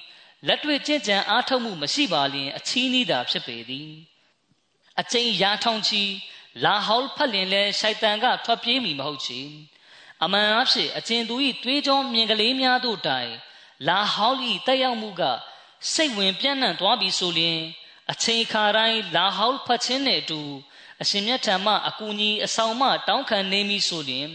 [0.48, 3.92] လက်တွေ့ကျင့်ကြံအားထုတ်မှုမရှိပါလျင်အချီးနှီးတာဖြစ်ပေသည်
[5.00, 6.04] အကျဉ်းရာထောင်ချီ
[6.64, 9.40] လာဟောလ်ဖတ်လျင်လဲရှိုက်တန်ကထွက်ပြေးမိမဟုတ်ချေ
[10.24, 13.32] အမှန်အဖြစ်အကျဉ်သူ၏တွေးကြောမြင်ကလေးများတို့တိုင်
[13.88, 15.24] လာဟောလ်၏တက်ရောက်မှုက
[15.94, 17.60] စိတ်ဝင်ပြန့်နှံ့သွားပြီဆိုလျှင်
[18.12, 20.42] အချိန်ခါတိုင်းလာဟောလ်ဖတ်ခြင်းနဲ့အတူ
[21.02, 24.30] အရှင်မြတ်ထံမှအကူအညီအဆောင်မှတောင်းခံနေပြီဆိုလျှင်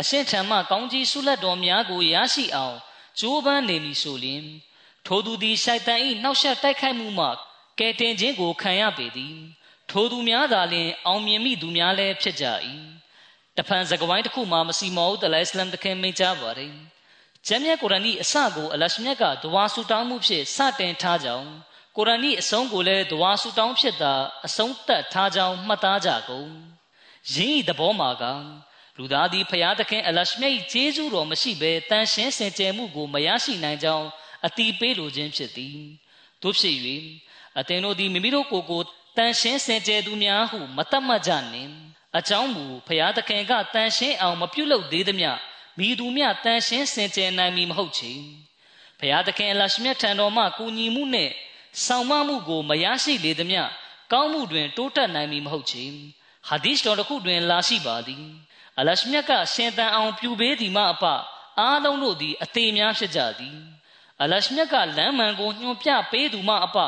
[0.00, 2.76] အရှင်ထံမှကောင်းကြီးဆုလက်တော်များကိုရရှိအောင်
[3.18, 4.44] ကြိုးပမ်းနေပြီဆိုလျှင်
[5.06, 7.28] ထိုသူသည်ရှိုက်တန်၏နှောက်ယှက်တိုက်ခိုက်မှုမှ
[7.78, 9.36] ကဲတင်ခြင်းကိုခံရပေသည်
[9.96, 12.44] ထိုသူများသာလျှင်အောင်မြင်မိသူများလည်းဖြစ်ကြ၏
[13.56, 16.72] တဖန်စကဝိုင်းတစ်ခုမှမစီမောဦးတလိုင်စလမ်တခင်မိန့်ကြားပါတယ်။
[17.46, 21.48] ကျမ်းမြတ်ကုရ်အာန်၏အစကိုအလရှမြတ်ကဒဝါဆူတောင်းမှုဖြင့်စတင်ထားကြောင်း
[21.96, 24.14] ကုရ်အာန်၏အဆုံးကိုလည်းဒဝါဆူတောင်းဖြစ်တာ
[24.46, 26.50] အဆုံးသတ်ထားကြောင်းမှတ်သားကြကုန်။
[27.34, 28.24] ယင်း၏သဘောမှာက
[28.98, 34.06] လူသားသည်ဖျားသခင်အလရှမြတ်၏ကျေးဇူးတော်မရှိဘဲတန်ရှင်းစင်ကြယ်မှုကိုမရရှိနိုင်ကြောင်း
[34.46, 35.76] အတိပေးလိုခြင်းဖြစ်သည်။
[36.42, 36.76] တို့ဖြစ်၍
[37.58, 38.82] အသင်တို့သည်မိမိတို့ကိုယ်ကို
[39.16, 41.72] တန်ရှင်းစင်ကြယ်သူများဟုမတတ်မှတ်ကြနှင့်။
[42.18, 45.30] အကြောင်းမူဖျားသခင်ကတန်ရှင်းအောင်မပြုတ်လို့သေးသမျှ
[45.78, 48.12] မိသူမြတန်ရှင်းစင်ကြယ်နိုင်မည်မဟုတ်ချေ
[49.00, 51.32] ဖျားသခင်အလရှမြတ်ထံတော်မှကူညီမှုနှင့်
[51.84, 53.62] ဆောင်မမှုကိုမရရှိလေသမျှ
[54.12, 55.84] ကောင်းမှုတွင်တိုးတက်နိုင်မည်မဟုတ်ချေ
[56.48, 58.24] ဟာဒီစ်တော်တစ်ခုတွင်လာရှိပါသည်
[58.78, 61.04] အလရှမြတ်ကရှင်တန်အောင်ပြုပေးသည်မှအပ
[61.60, 63.56] အားလုံးတို့သည်အသေးများဖြစ်ကြသည်
[64.22, 66.78] အလရှမြတ်ကလမ်းမှန်ကိုညွှန်ပြပေးသူမှအပ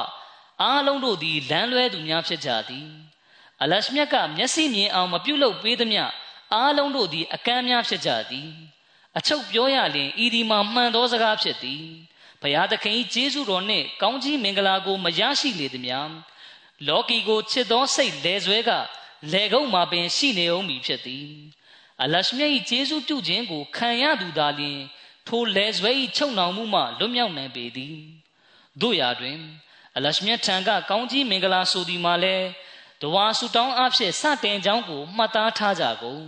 [0.63, 2.89] အားလုံးတို့သည်လမ်းလွဲသူများဖြစ်ကြသည်
[3.63, 6.05] အလရှမြတ်ကမျက်စိမြင်အောင်မပြုတ်လုပ်ပေးသမျှ
[6.55, 8.51] အားလုံးတို့သည်အကမ်းများဖြစ်ကြသည်
[9.19, 11.85] အချုပ်ပြောရလျင်ဤဒီမှာမှန်သောစကားဖြစ်သည်
[12.41, 16.11] ဘုရားသခင်၏ကျေးဇူးတော်နှင့်ကောင်းကြီးမင်္ဂလာကိုမရရှိလေသည်များ
[16.87, 18.71] လောကီကိုချစ်သောစိတ်လဲဆွဲက
[19.33, 21.29] လေကုန်းမှာပင်ရှိနေအောင်မည်ဖြစ်သည်
[22.03, 24.79] အလရှမြတ်၏ကျေးဇူးပြုခြင်းကိုခံရသူသာလျှင်
[25.27, 27.97] ထိုလဲဆွဲ၏ချုပ်နှောင်မှုမှလွတ်မြောက်နိုင်ပေသည်
[28.81, 29.39] တို့ရာတွင်
[29.97, 32.47] အလရှမြတ်ထံကကောင်းကြီးမင်္ဂလာဆိုသည်မှာလည်း
[33.03, 36.25] တဝါဆူတောင်းအဖြစ်စတင်ကြောင်းကိုမှတ်သားထားကြကုန်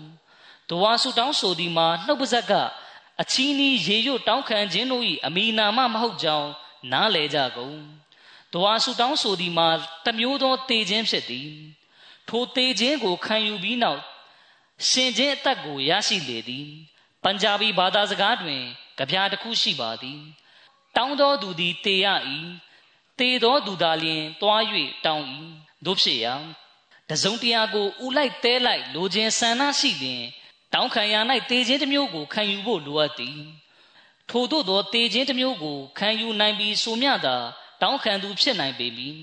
[0.71, 2.53] တဝါဆူတောင်းဆိုသည်မှာနှုတ်ပါဇက်က
[3.23, 6.51] အချီးနီးရေရွတ်တောင်းခံခြင်းတို့၏အမိနာမမဟုတ်ကြောင်း
[6.93, 7.79] နားလည်ကြကုန်
[8.53, 9.69] တဝါဆူတောင်းဆိုသည်မှာ
[10.05, 11.51] တမျိုးသောတေခြင်းဖြစ်သည်
[12.29, 14.01] ထိုတေခြင်းကိုခံယူပြီးနောက်
[14.89, 16.69] ရှင်ခြင်းအသက်ကိုရရှိလေသည်
[17.25, 18.63] ပัญจာဘီဘာသာစကားတွင်
[18.99, 20.21] ကြပြတစ်ခုရှိပါသည်
[20.97, 22.07] တောင်းသောသူသည်တေရ၏
[23.21, 24.63] တေသောသူသာလျှင်တွား၍
[25.05, 25.25] တောင်း၏
[25.85, 26.35] တို့ဖြစ်ရာ
[27.11, 30.23] တစုံတရာကိုဥလိုက်တဲလိုက်လိုခြင်းဆန္ဒရှိလျင်
[30.73, 31.15] တောင်းခံရ၌
[31.51, 33.41] တေခြင်းတစ်မျိုးကိုခံယူဖို့လိုအပ်သည်
[34.31, 37.37] ထို့သောသောတေခြင်းတစ်မျိုးကိုခံယူနိုင်ပြီးဆိုမျှသာ
[37.81, 39.17] တောင်းခံသူဖြစ်နိုင်ပေမည်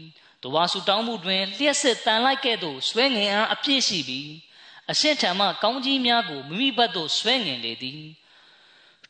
[0.44, 4.32] တဝါစုတောင်းမှုတွင်လျှက်စစ်တန်လိုက်ကဲ့သို့ဆွဲငင်အားအပြည့်ရှိပြီး
[4.92, 8.02] အရှင်းထံမှကောင်းကြီးများကိုမိမိဘက်သို့ဆွဲငင်လေသည်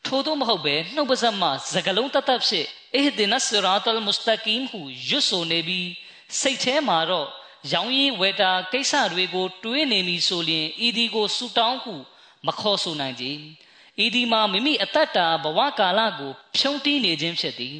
[0.06, 5.88] ထို့သောမဟုတ်ပဲနှုတ်ပါဆက်မှစကလုံးတတ်တတ်ဖြစ်အဟ်ဒီနဆရာတလ်မုစတကီမ်ဟုရွတ်ဆိုနေပြီး
[6.40, 7.28] စိတ်ထဲမှာတော့
[7.72, 11.94] ရောင်ရည်ဝေတာကိစ္စတွေကို တွေးနေပြီဆိုရင်ဤဒီကိုဆူတောင်းဟု
[12.46, 13.24] မခေါ်ဆိုနိုင်ကြ
[14.04, 17.78] ဤဒီမှာမိမိအတ္တတာဘဝကာလကို ဖြုံးတီးနေခြင်းဖြစ်သည်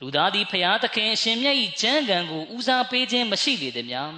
[0.00, 4.10] လူသားသည်ဖျားသခင်အရှင်မြတ်၏ကျမ်းဂန်ကိုဦးစားပေးခြင်းမရှိလေသည်များ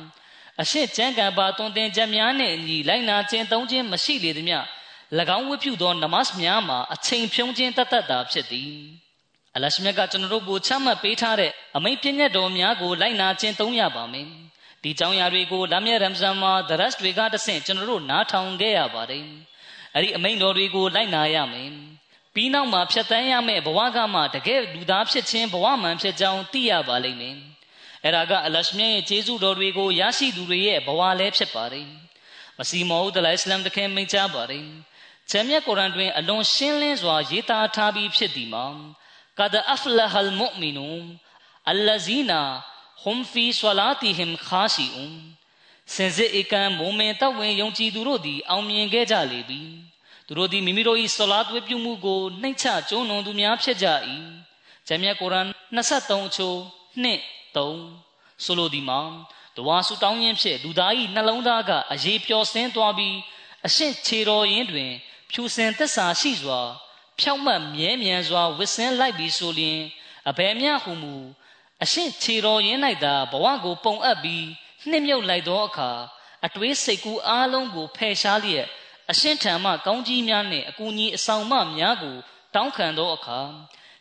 [0.63, 4.67] အရှင်းကျမ်းဂန်ပါတွင်တင်ချက်များနှင့်အညီလိုက်နာခြင်းသုံးခြင်းမရှိလေသည်များ၎
[5.39, 8.73] င်းဝတ်ပြုသောနမတ်များမှာအချိန်ဖြုံးခြင်းတတ်တတ်တာဖြစ်သည်
[9.57, 14.27] အလရှမြတ်ကကျွန်တော်တို့ကိုချမှတ်ပေးထားတဲ့အမိန့်ပြည့်ညတ်တော်များကိုလိုက်နာခြင်းသုံးရပါမယ်
[14.83, 19.25] ဒီကြောင်းရာတွေကိုလာမယ့်ရမ်ဇန်မှာဒရတ်တွေကတဆင့်ကျွန်တော်တို့နားထောင်ခဲ့ရပါတယ်
[19.95, 21.71] အဲ့ဒီအမိန့်တော်တွေကိုလိုက်နာရမယ်
[22.35, 27.37] ပြီးနောက်မှာဖြတ်တန်းရမယ့်ဘဝကမှတကယ်လူသားဖြစ်ခြင်းဘဝမှန်ဖြစ်ကြောင်းသိရပါလိမ့်မယ်
[28.05, 31.89] အဲ့ဒါကအလရှမြတ်ရဲ့ကျေးဇူးတော်တွေကိုရရှိသူတွေရဲ့ဘဝလည်းဖြစ်ပါတယ်
[32.59, 34.65] မစီမောဒ်အလ္လာဟ်အစ္စလမ်တခင်မိန့်ကြားပါတယ်
[35.31, 38.67] ဂျမ်းမြတ်ကုရ်အန်တွင် အလွန်ရှင်းလင်းစွာ ရေးသားထားပြီးဖြစ်သည်မှာ
[39.39, 40.89] ကဒအဖလဟ်မုအ်မီနူ
[41.71, 42.43] အလ္လဇီနာ
[43.03, 45.17] ဟွမ်ဖီဆွလာတီဟင်ခါရှီအွန်
[45.95, 49.61] စင်စစ်ဧကံမုံမင်တဝင်ယုံကြည်သူတို့သည် အောင်မြင်ခဲ့ကြလေပြီ
[50.27, 53.87] သူတို့သည်မိမိတို့၏ဆွလာသွေးပြုမှုကိုနှိမ့်ချကျုံးလွန်သူများဖြစ်ကြ၏
[54.89, 55.47] ဂျမ်းမြတ်ကုရ်အန်
[55.77, 56.57] 23အချိုး
[57.05, 57.07] 2
[57.55, 59.01] 3ဆိုလိုသည်မှာ
[59.57, 63.17] တဝါဆူတောင်းခြင်းဖြင့်လူသား၏နှလုံးသားကအရေးပျော်စင်းသွားပြီး
[63.67, 64.91] အရှင်းခြေတော်ရင်းတွင်
[65.33, 66.61] ဖြူစင်သက်စာရှိစွာ
[67.19, 69.81] ဖြောက်မှတ်မြဲမြံစွာဝစ်စင်းလိုက်ပြီးဆိုလျင်
[70.29, 71.15] အဘယ်မျှဟုမူ
[71.83, 74.47] အရှင်းခြေတော်ရင်း၌သာဘဝကိုပုံအပ်ပြီး
[74.91, 75.91] နှိမ့်မြုပ်လိုက်သောအခါ
[76.47, 78.67] အတွေးစိတ်ကူးအားလုံးကိုဖယ်ရှားလျက်
[79.11, 82.17] အရှင်းထံမှကောင်းကြီးများနှင့်အကူအညီအဆောင်မများကို
[82.55, 83.41] တောင်းခံသောအခါ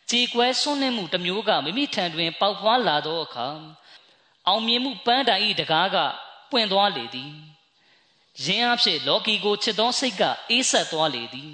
[0.09, 3.47] ကြေကွဲဆွနှင်းမှုတစ်မျိုးကမိမိထံတွင် ပေါက်ဖွာလာသောအခါ
[4.47, 5.97] အောင်မြင်မှုပန်းတိုင်၏တကားက
[6.51, 7.33] ပွင့်သွားလေသည်
[8.45, 11.53] ယင်းအဖြစ်လောကီကိုချစ်သောစိတ်ကအေးဆက်သွားလေသည်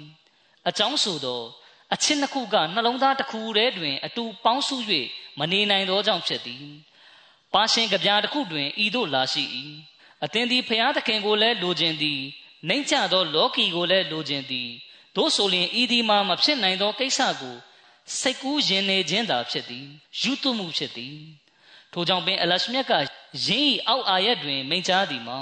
[0.68, 1.42] အကြောင်းဆိုသော
[1.94, 4.76] အချစ်နှစ်ခုကနှလုံးသားတစ်ခုတည်းတွင် အတူပေါင်းစု၍
[5.38, 6.66] မနေနိုင်သောကြောင့်ဖြစ်သည်
[7.54, 9.44] ပါရှင်ကြပြားတစ်ခုတွင်ဤသို့လာရှိ၏
[10.24, 12.20] အသင်သည်ဖျားသခင်ကိုလည်းလိုချင်သည်
[12.68, 14.68] နှိမ့်ချသောလောကီကိုလည်းလိုချင်သည်
[15.16, 17.56] တို့ဆိုလျင်ဤဒီမှာမဖြစ်နိုင်သောကိစ္စကို
[18.20, 19.86] စိတ်ကူးရင်နေခြင်းသာဖြစ်သည်
[20.20, 21.16] ယူသွမှုဖြစ်သည်
[21.92, 25.38] ထိုကြောင့်ပင်အလရှမြတ်ကယင်း၏အောက်အာယတ်တွင်မိန့်ကြားသည်မှာ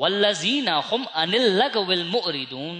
[0.00, 2.78] ဝလဇီနာဟွမ်အနိလလကဝလ်မူရီဒွန်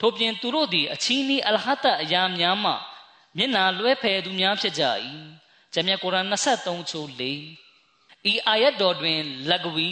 [0.00, 2.72] ထို့ပြင်သူတို့သည်အချီးနီးအလဟတအရာများမှ
[3.36, 4.84] မျက်နာလွဲဖယ်သူများဖြစ်ကြ၏
[5.72, 9.88] ဂျမ်းမြတ်ကုရ်အာန်23ချိုး4ဤအာယတ်တော်တွင်လကဝီ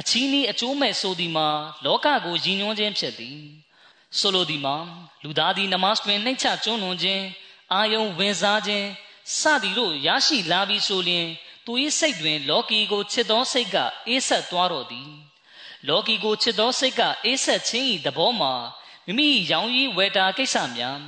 [0.00, 1.48] အချီးနီးအကျိုးမဲ့ဆိုသည်မှာ
[1.84, 3.38] လောကကိုရည်ညွှန်းခြင်းဖြစ်သည်
[4.18, 4.76] ဆိုလိုသည်မှာ
[5.22, 7.24] လူသားသည်နမတ်တွင်နှိမ့်ချကျွန်းလွန်ခြင်း
[7.72, 8.86] အာယုံဝင်စားခြင်း
[9.40, 11.26] စသည်တို့ရရှိလာပြီးဆိုလျင်
[11.64, 13.76] သူ၏စိတ်တွင် လောကီကိုချစ်သောစိတ်က
[14.06, 15.10] အေးဆက်သွားတော်သည်
[15.88, 18.52] လောကီကိုချစ်သောစိတ်ကအေးဆက်ခြင်း၏သဘောမှာ
[19.06, 20.98] မိမိရောင်ရည်ဝယ်တာကိစ္စများ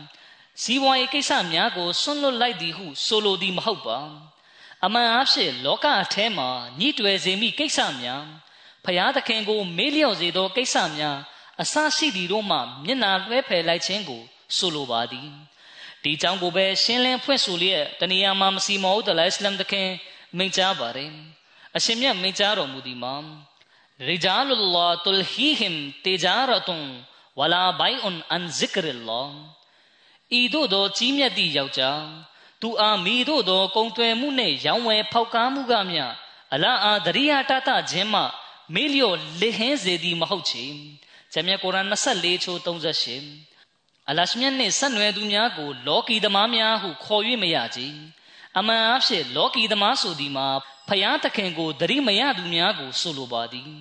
[0.63, 3.99] စီးပွားရေးကိစ္စများကိုဆွန့်လွတ်လိုက်သည်ဟု ဆိုလိုသည်မဟုတ်ပါ
[4.85, 6.49] အမှန်အဖြစ်လောကအแทမှာ
[6.79, 8.25] ညှိတွယ်စေမိကိစ္စများ
[8.85, 11.19] ဖျားသခင်ကို မေးလျော့စေသောကိစ္စများ
[11.63, 14.23] အစရှိသည်တို့မှမျက်နာလွှဲဖယ်လိုက်ခြင်းကို
[14.57, 15.29] ဆိုလိုပါသည်
[16.03, 19.89] ဒီကြောင့်ကိုပဲရှင်းလင်းဖွင့်ဆိုလျက်တဏှာမှာမစီမောဒ်အလိုင်စလမ်သခင်
[20.37, 21.11] မိန့်ကြားပါတယ်
[21.77, 23.15] အရှင်မြတ်မိန့်ကြားတော်မူသည်မှာ
[24.03, 26.81] ရိဂျာလုလ္လာတုလ်ဟီဟင်တေဂျာရတုံ
[27.39, 29.29] ဝလာဘိုင်အွန်အန်ဇစ်ကရလော
[30.39, 32.03] ဤသို့သောကြီးမြတ်သည့်ယောက်ျား
[32.61, 36.05] သူအားမိသို့သောကုံတွယ်မှုနှင့်ရောင်းဝယ်ဖောက်ကားမှုကမျှ
[36.55, 38.23] အလားအားဒရိယာတတခြင်းမှ
[38.75, 40.65] မေးလျော့လေဟင်းစေသည်မဟုတ်ချေ
[41.33, 47.81] ဂျမ်းမြတ်ကုရ်အာန်24ချိုး38အလရှမြတ်နှင့်ဆက်နွယ်သူများကို လောကီသမားများဟုခေါ်၍မရကြ
[48.59, 50.49] အမှန်အဖြစ်လောကီသမားဆိုသည်မှာ
[50.89, 53.73] ဖျားသခင်ကိုတရိမရသူများကိုဆိုလိုပါသည်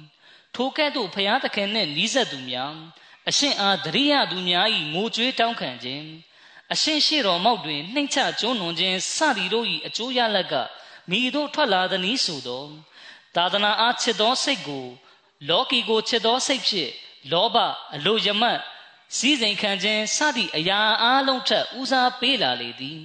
[0.55, 2.73] ထိုကဲ့သို့ဖျားသခင်နှင့်နီးစပ်သူများ
[3.29, 6.05] အရှင်အားတရိယသူများ၏ငိုကြွေးတောင်းခံခြင်း
[6.73, 10.53] အရှင်ရှိတော်မောက်တွင်နှိမ့်ချကျွန်းလွန်ခြင်းစသည်တို့၏အကျိုးရလက်က
[11.09, 12.63] မိတို့ထွက်လာသည်နည်းဆိုသော
[13.35, 14.85] သာသနာအားချစ်သောစိတ်ကို
[15.49, 16.91] လောကီကိုချစ်သောစိတ်ဖြင့်
[17.31, 17.57] လောဘ
[17.95, 18.59] အလိုယမတ်
[19.17, 23.01] စည်းစိမ်ခံခြင်းစသည့်အရာအလုံးထက်ဦးစားပေးလာလေသည်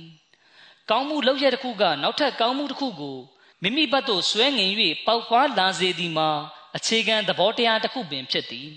[0.91, 3.19] ကောင်းမှုလုပ်ရတဲ့ခုက နောက်ထပ်ကောင်းမှုတစ်ခုကို
[3.63, 4.73] မိမိဘက်သို့ဆွဲငင်၍
[5.07, 6.31] ပေါက်ဖွားလာစေသည်မှာ
[6.77, 8.71] အခြေခံသဘောတရားတစ်ခုပင်ဖြစ်သည်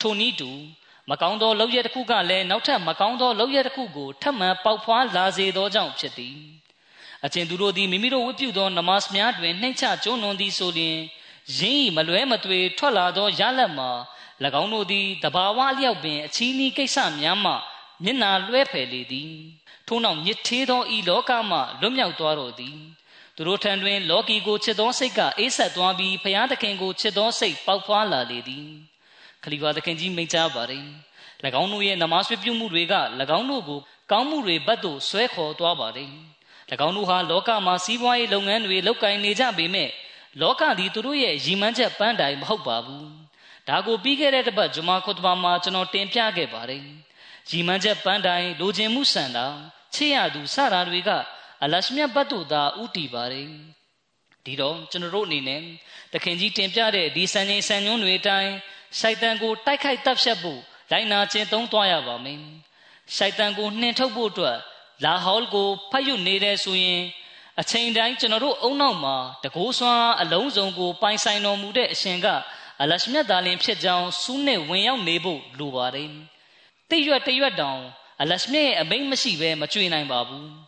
[0.00, 0.50] ထိုနည်းတူ
[1.10, 6.38] မကောင်းသောလောက်ရတစ်ခုကလည်းနောက်ထပ်မကောင်းသောလောက်ရတစ်ခုကိုထပ်မံပေါက်ဖွားလာစေသောကြောင့်ဖြစ်သည်
[7.24, 10.98] အကျဉ်သူတို့သည်မိမိတို့ဝတ်ပြုသောနမတ်များတွင်နှိမ့်ချကျွလွန်သည်ဆိုလျှင်
[11.58, 13.90] ရင်းဤမလွဲမသွေထွက်လာသောရလက်မှာ၎
[14.62, 17.52] င်းတို့သည်တဘာဝအလျောက်ပင်အချီးနှီးကိစ္စများမှ
[18.02, 19.32] မျက်နာလွှဲဖယ်လေသည်
[19.86, 22.78] ထို့နောက်ညစ်သေးသောဤလောကမှလွတ်မြောက်သွားတော်သည်
[23.36, 28.68] သူတို့ထံတွင် လောကီကိုချစ်သောစိတ်ကအေးဆက်သွားပြီးဖျားသခင်ကိုချစ်သောစိတ်ပေါက်ဖွာလာလေသည်
[29.42, 30.72] ခလီဖာသခင်ကြီးမိန့်ကြားပါれ၎
[31.60, 32.94] င်းတို့ရဲ့နမတ်ပြုမှုတွေက၎
[33.38, 33.80] င်းတို့ကို
[34.10, 35.98] ကောင်းမှုတွေဘက်သို့ဆွဲခေါ်သွားပါれ၎
[36.86, 39.90] င်းတို့ဟာလောကမှာစီးပွားရေးလုပ်ငန်းတွေလုပ်ကိုင်နေကြပေမဲ့
[40.40, 43.08] လောကသည်သူတို့ရဲ့ရည်မှန်းချက်ပန်းတိုင်မဟုတ်ပါဘူး
[43.68, 46.82] ဒါကိုပြီးခဲ့တဲ့တစ်ပတ်ဂျမာခွတ်ဘာမှာကျွန်တော်တင်ပြခဲ့ပါတယ်
[47.50, 49.46] ရည်မှန်းချက်ပန်းတိုင်လိုချင်မှုစံတာ
[49.94, 51.10] ချေရသူစတာတွေက
[51.64, 53.48] အလရှမြတ်ဘတ်တို့သာဥတီပါတယ်
[54.44, 55.62] ဒီတော့ကျွန်တော်တို့အနေနဲ့
[56.12, 58.52] တခင်ကြီးတင်ပြတဲ့ဒီစံချိန်စံညွှန်းတွေအတိုင်း
[58.98, 60.60] ရှိုက်တန်ကိုတိုက်ခိုက်တပ်ဖြတ်ဖို့
[60.90, 62.40] လိုက်နာကျင့်သုံးသွားရပါမယ်
[63.16, 64.58] ရှိုက်တန်ကိုနှင်ထုတ်ဖို့အတွက်
[65.04, 67.02] လာဟောလ်ကိုဖတ်ယူနေတဲ့ဆိုရင်
[67.60, 72.26] အချိန်တိုင်းကျွန်တော်တို့အုံနောက်မှာတကိုးစွာအလုံးစုံကိုပိုင်ဆိုင်တော်မူတဲ့အရှင်က
[72.82, 76.10] အလရှမြတ်သားလင်ဖြစ်ကြောင်းစူးနဲ့ဝင်ရောက်နေဖို့လိုပါတယ်။
[76.90, 77.80] တိရွက်တရွက်တောင်
[78.20, 80.48] အလရှမြတ်ရဲ့အမိန့်မရှိဘဲမကြွေနိုင်ပါဘူး။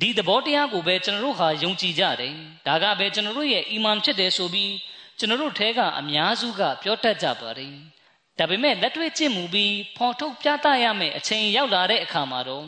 [0.00, 2.34] ဒီသဘောတရားကိုပဲကျွန်တော်တို့ဟာယုံကြည်ကြတယ်။
[2.66, 4.72] ဒါကပဲကျွန်တော်တို့ရဲ့အီမန်ဖြစ်တယ်ဆိုပြီး
[5.18, 7.74] ကျွန်တော်တို့ထဲကအများစုကပြောတတ်ကြပါတယ်။
[8.38, 12.66] ဒါပေမဲ့လက်တွေ့ကျင့်မှုပြီးဖော်ထုတ်ပြသရမယ့်အချိန်ရောက်လာတဲ့အခါမှာတော့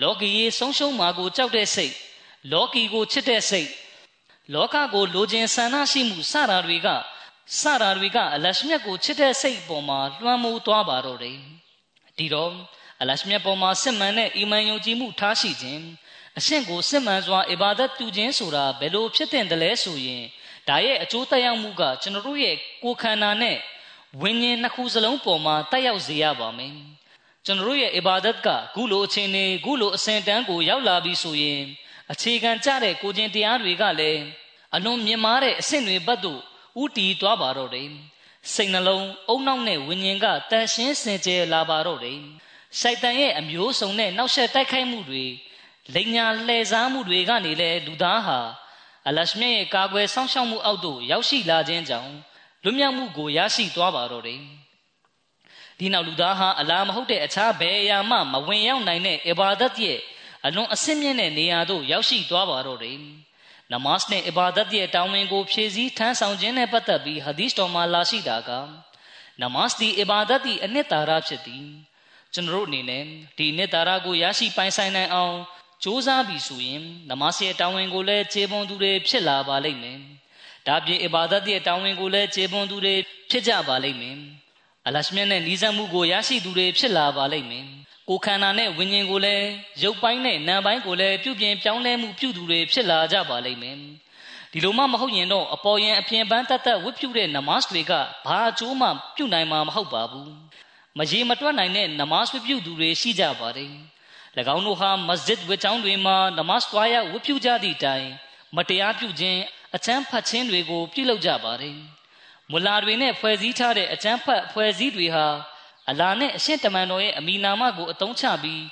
[0.00, 1.94] လောကီရေးဆုံးရှုံးမှာကိုကြောက်တဲ့စိတ်
[2.52, 3.70] လောကီကိုချစ်တဲ့စိတ်
[4.54, 6.88] လောကကိုလိုချင်ဆန္ဒရှိမှုစတာတွေက
[7.60, 11.38] စတာတွေကအလရှမြတ်ကိုချစ်တဲ့စိတ်ပေါ်မှာလွှမ်းမိုးသွားပါတော့တယ်
[12.18, 12.52] ဒီတော့
[13.00, 15.82] အလရှမြတ်ပေါ်မှာစစ်မှန်တဲ့အီမန်ယုံကြည်မှုထားရှိခြင်း
[16.38, 20.24] အရှင့်ကိုစစ်မှန်စွာအီဘာဒတ်ပြုခြင်းဆိုတာဘယ်လိုဖြစ်တဲ့တလဲဆိုရင်
[20.68, 23.56] ဒါရဲ့အကျိုးသက်ရောက်မှုကကျွန်တော်တို့ရဲ့ကိုယ်ခန္ဓာနဲ့
[24.22, 26.74] ဝိညာဉ်နှစ်ခုစလုံးပေါ်မှာတက်ရောက်စေရပါမယ်
[27.44, 31.60] ကျွန်တော်တို့ရဲ့အီဘာဒတ်ကခုလိုအချိန်နေခုလိုအစဉ်တန်းကိုရောက်လာပြီဆိုရင်
[32.12, 34.22] အခြေခံကြတဲ့ကိုကျင်တရားတွေကလည်း
[34.74, 36.40] အလွန်မြင့်မားတဲ့အဆင့်တွေဘက်သို့
[36.82, 37.88] ဥတီသွားပါတော့တယ်
[38.52, 42.20] စိတ်နှလုံးအုံနောက်နဲ့ဝิญဉ်ကတန်ရှင်းစင်ကြယ်လာပါတော့တယ်
[42.80, 45.24] စိုက်တန်ရဲ့အမျိုးစုံနဲ့နောက်ဆက်တိုက်ခိုက်မှုတွေ
[45.94, 48.38] လိညာလှည့်စားမှုတွေကနေလဲလူသားဟာ
[49.08, 52.12] အလရှမြရဲ့ကာကွယ်စောင့်ရှောက်မှုအောက်သို့ရောက်ရှိလာခြင်းကြောင့်
[52.64, 54.40] လွတ်မြောက်မှုကိုရရှိသွားပါတော့တယ်
[55.78, 59.98] ဒီနောက်လူသားဟာအလားမဟုတ်တဲ့အခြားဘယ်အရာမှမဝင်ရောက်နိုင်တဲ့အဘာဒတ်ရဲ့
[60.46, 62.98] အလွန်အစင်းမြင့်တဲ့နေရာသို့ရောက်ရှိသွားပါတော့တယ်
[63.72, 68.50] နမတ်နဲ့အဘာဒတ်ရဲ့တောင်းဝင်ကိုဖြည့်ဆည်းထမ်းဆောင်ခြင်းနဲ့ပတ်သက်ပြီးဟာဒီစ်တော်မှာလာရှိတာက
[69.40, 71.66] နမတ်ဒီအဘာဒတ်ဒီအနှစ်သာရဖြစ်သည်
[72.34, 73.04] ကျွန်တော်တို့အနေနဲ့
[73.38, 75.36] ဒီအနှစ်သာရကိုရရှိပိုင်ဆိုင်နိုင်အောင်
[75.82, 79.98] စူးစမ်းပြီးဆိုရင်နမတ်ရဲ့တောင်းဝင်ကိုလည်းခြေပွန်သူတွေဖြစ်လာပါလိမ့်မယ်
[80.66, 82.94] ဒါပြင်အဘာဒတ်ရဲ့တောင်းဝင်ကိုလည်းခြေပွန်သူတွေ
[83.30, 84.16] ဖြစ်ကြပါလိမ့်မယ်
[84.86, 87.64] အလရှမြတ်နဲ့ဤစံမှုကိုရရှိသူတွေဖြစ်လာပါလိမ့်မယ်
[88.08, 89.46] ကိုခန္ဓာနဲ့ဝိညာဉ်ကိုလည်း
[89.82, 93.76] ရုပ်ပိုင်းနဲ့နာမ်ပိုင်းကိုလည်းပြုပြင်ပြောင်းလဲမှုပြုသူတွေဖြစ်လာကြပါလိမ့်မယ်
[94.52, 97.92] ဒီလိုမှမဟုတ်ရင်တော့အပေါ်ယံအပြင်ပန်းတတ်တတ်ဝတ်ပြုတဲ့နမတ်တွေက
[98.26, 100.32] ဘာအကျိုးမှပြုနိုင်မှာမဟုတ်ပါဘူး
[100.98, 103.70] မရေမတွက်နိုင်တဲ့နမတ်ဝတ်ပြုသူတွေရှိကြပါတယ်၎
[104.54, 108.06] င်းတို့ဟာမစဂျစ်ဝတ်ကျောင်းတွေမှာနမတ်သွားရဝတ်ပြုကြသည့်တိုင်
[108.56, 109.40] မတရားပြုခြင်း
[109.76, 111.78] အချမ်းဖတ်ခြင်းတွေကိုပြုလုပ်ကြပါတယ်
[112.50, 115.26] မူလာတွေနဲ့ဖွဲ့စည်းထားတဲ့အချမ်းဖတ်ဖွဲ့စည်းတွေဟာ
[115.90, 118.64] အလာနဲ့အရှင်းတမန်တော်ရဲ့အမိနာမကိုအသုံးချပြီး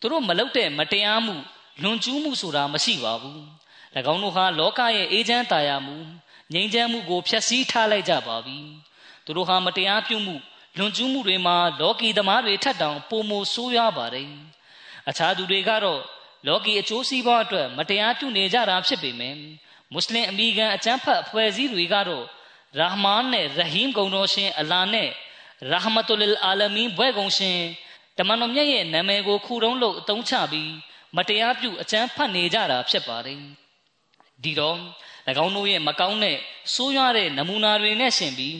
[0.00, 1.34] သူတို့မလုပ်တဲ့မတရားမှု
[1.82, 3.40] လွန်ကျူးမှုဆိုတာမရှိပါဘူး၎
[4.12, 5.96] င်းတို့ဟာလောကရဲ့အေးချမ်းတာယာမှု
[6.52, 8.58] ငြိမ်းချမ်းမှုကိုဖျက်ဆီးထားလိုက်ကြပါပြီ
[9.24, 10.34] သူတို့ဟာမတရားပြုမှု
[10.78, 14.30] လွန်ကျူးမှုတွေမှာလောကီသမားတွေထက်တောင်ပိုမိုဆိုးရွားပါတယ်
[15.10, 16.00] အခြားသူတွေကတော့
[16.46, 19.36] လောကီအကျိုးစီးပွားအတွက်မတရားပြုနေကြတာဖြစ်ပေမယ့်
[19.92, 22.24] မွတ်စလင်အမိခံအကျမ်းဖတ်အဖွဲ့အစည်းတွေကတော့
[22.78, 25.08] ရာဟ်မန်နဲ့ရဟီမ်ဂုံတော်ရှင်အလာနဲ့
[25.70, 27.58] ရာဟမတုလအာလမီဘွဲကုံရှင်
[28.18, 30.72] တမန်တော်မြတ်ရဲ့နာမည်ကိုခုတုံးလို့အသုံးချပြီး
[31.16, 33.40] မတရားပြုအကျမ်းဖတ်နေကြတာဖြစ်ပါတယ်
[34.42, 34.78] ဒီတော့၎
[35.44, 36.36] င်းတို့ရဲ့မကောင်းတဲ့
[36.74, 38.58] ဆိုးရွားတဲ့နမူနာတွေနဲ့ရှင်ပြီး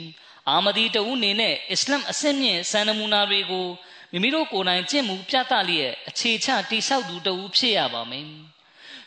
[0.48, 3.66] အာမဒီတူနေနဲ့အစ္စလမ်အစစ်မြင့်စံနမူနာတွေကို
[4.12, 8.26] မိမိတို့ကိုယ်တိုင်ကျင့်မှုပြသလျက်အခြေချတိဆောက်သူတူဖြစ်ရပါမယ်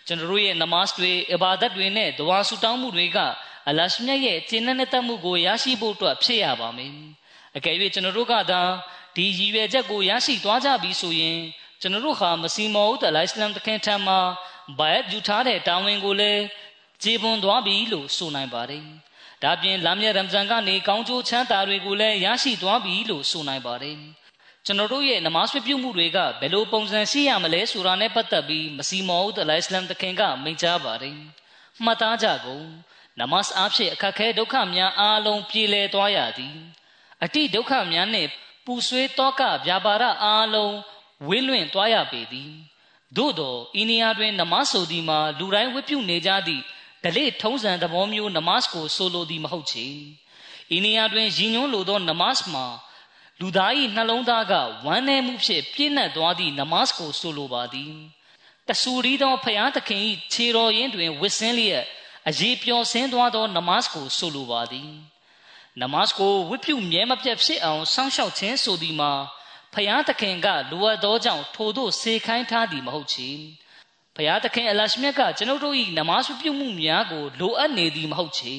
[0.08, 3.18] ကျွန်တော်တို့ရဲ့နမတ်တွေအဘာဒတ်တွေနဲ့ဒဝါဆူတောင်းမှုတွေက
[3.70, 6.94] အလရှမြတ်ရဲ့ကျင့်တဲ့တတ်မှုကိုရရှိဖို့အတွက်ဖြစ်ရပါမယ်
[7.56, 8.62] အကယ်၍ကျွန်တော်တို့ကသာ
[9.16, 11.40] ဒီရည်ရွယ်ချက်ကိုရရှိသွားကြပြီဆိုရင်
[11.82, 14.20] ကျွန်တော်တို့ဟာမစီမောဦးတလိုင်စလမ်တခင်ထံမှာ
[14.80, 16.42] ဘိုင်ယူထားတဲ့တာဝန်ကိုလည်း
[17.04, 18.84] ခြေပွန်သွားပြီလို့ဆိုနိုင်ပါတယ်။
[19.44, 23.98] ဒါပြင်လမ်းမြရမ်ဇန်ကနေကောင်းကျိုးချမ်းသာတွေကိုလည်းရရှိသွားပြီလို့ဆိုနိုင်ပါတယ်။
[24.66, 31.18] ကျွန်တော်တို့ရဲ့နမတ်ပြုမှုတွေကဘယ်လိုပုံစံရှိရမလဲဆိုတာနဲ့ပတ်သက်ပြီးမစီမောဦးတလိုင်စလမ်တခင်ကမိန့်ကြားပါတယ်။
[31.84, 32.66] မှတ်သားကြကုန်
[33.20, 36.56] နမတ်အားဖြင့်အခက်ခဲဒုက္ခများအားလုံးပြေလည်သွားရသည်။
[37.24, 38.30] အတိဒုက္ခများနှင့်
[38.66, 40.76] ပူဆွေးတောကဗျာပါဒအားလုံး
[41.28, 42.52] ဝေးလွင့်သွားရပေသည်
[43.18, 46.64] သို့သောဤနေရာတွင်နမတ်ဆိုသည်မှာလူတိုင်းဝတ်ပြုနေကြသည့်
[47.04, 49.88] ဒလိထုံးစံသဘောမျိုးနမတ်ကိုဆိုလိုသည်မဟုတ်ချေ
[50.76, 52.66] ဤနေရာတွင်ရည်ညွှန်းလိုသောနမတ်မှာ
[53.40, 54.54] လူသား၏နှလုံးသားက
[54.86, 57.94] ဝမ်းနည်းမှုဖြင့်ပြည့်နှက်သွားသည့်နမတ်ကိုဆိုလိုပါသည်
[58.68, 60.02] တဆူရီသောဖျားသခင်၏
[60.34, 61.84] ခြေတော်ရင်းတွင်ဝစ်စင်းလျက်
[62.30, 64.92] အရေးပျော်ဆင်းသွားသောနမတ်ကိုဆိုလိုပါသည်
[65.82, 69.12] နမတ်ကိုဝတ်ပြုမြဲမပြတ်ဖြစ်အောင်စောင့်ရှောက်ခြင်းဆိုသည်မှာ
[69.74, 73.30] ဖျားသခင်ကလိုအပ်သောကြောင့်ထို့သို့စေခိုင်းထားသည်မဟုတ်ချေ
[74.16, 78.56] ဖျားသခင်အလရှမြတ်ကကျွန်ုပ်တို့၏နမတ်ပြုမှုများကိုလိုအပ်နေသည်မဟုတ်ချေ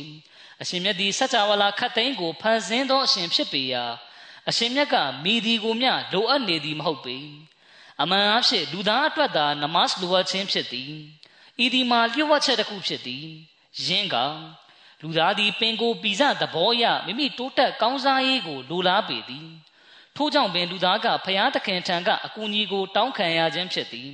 [0.62, 3.84] အရှင်မြတ်သည်စัจ java လာခတ်သိမ်းကိုဖန်ဆင်းသောအရှင်ဖြစ်ပေရာ
[4.48, 7.16] အရှင်မြတ်ကမိဒီကိုမျှလိုအပ်နေသည်မဟုတ်ပေ
[8.02, 10.92] အမှန်အဖြစ်လူသားအတွက်သာနမတ်လိုအပ်ခြင်းဖြစ်သည်
[11.64, 13.24] ဤဒီမှာလျှို့ဝှက်ချက်တစ်ခုဖြစ်သည်
[13.86, 14.16] ယင်းက
[15.02, 19.48] လူသားသည်ပင်ကိုပီစသဘောအရမိမိတိုးတက်ကောင်းစားရေးကိုလိုလားပေသည်
[20.16, 24.10] ထို့ကြောင့်ပင်လူသားကဖျားသခင်ထံကအကူအညီကိုတောင်းခံရခြင်းဖြစ်သည်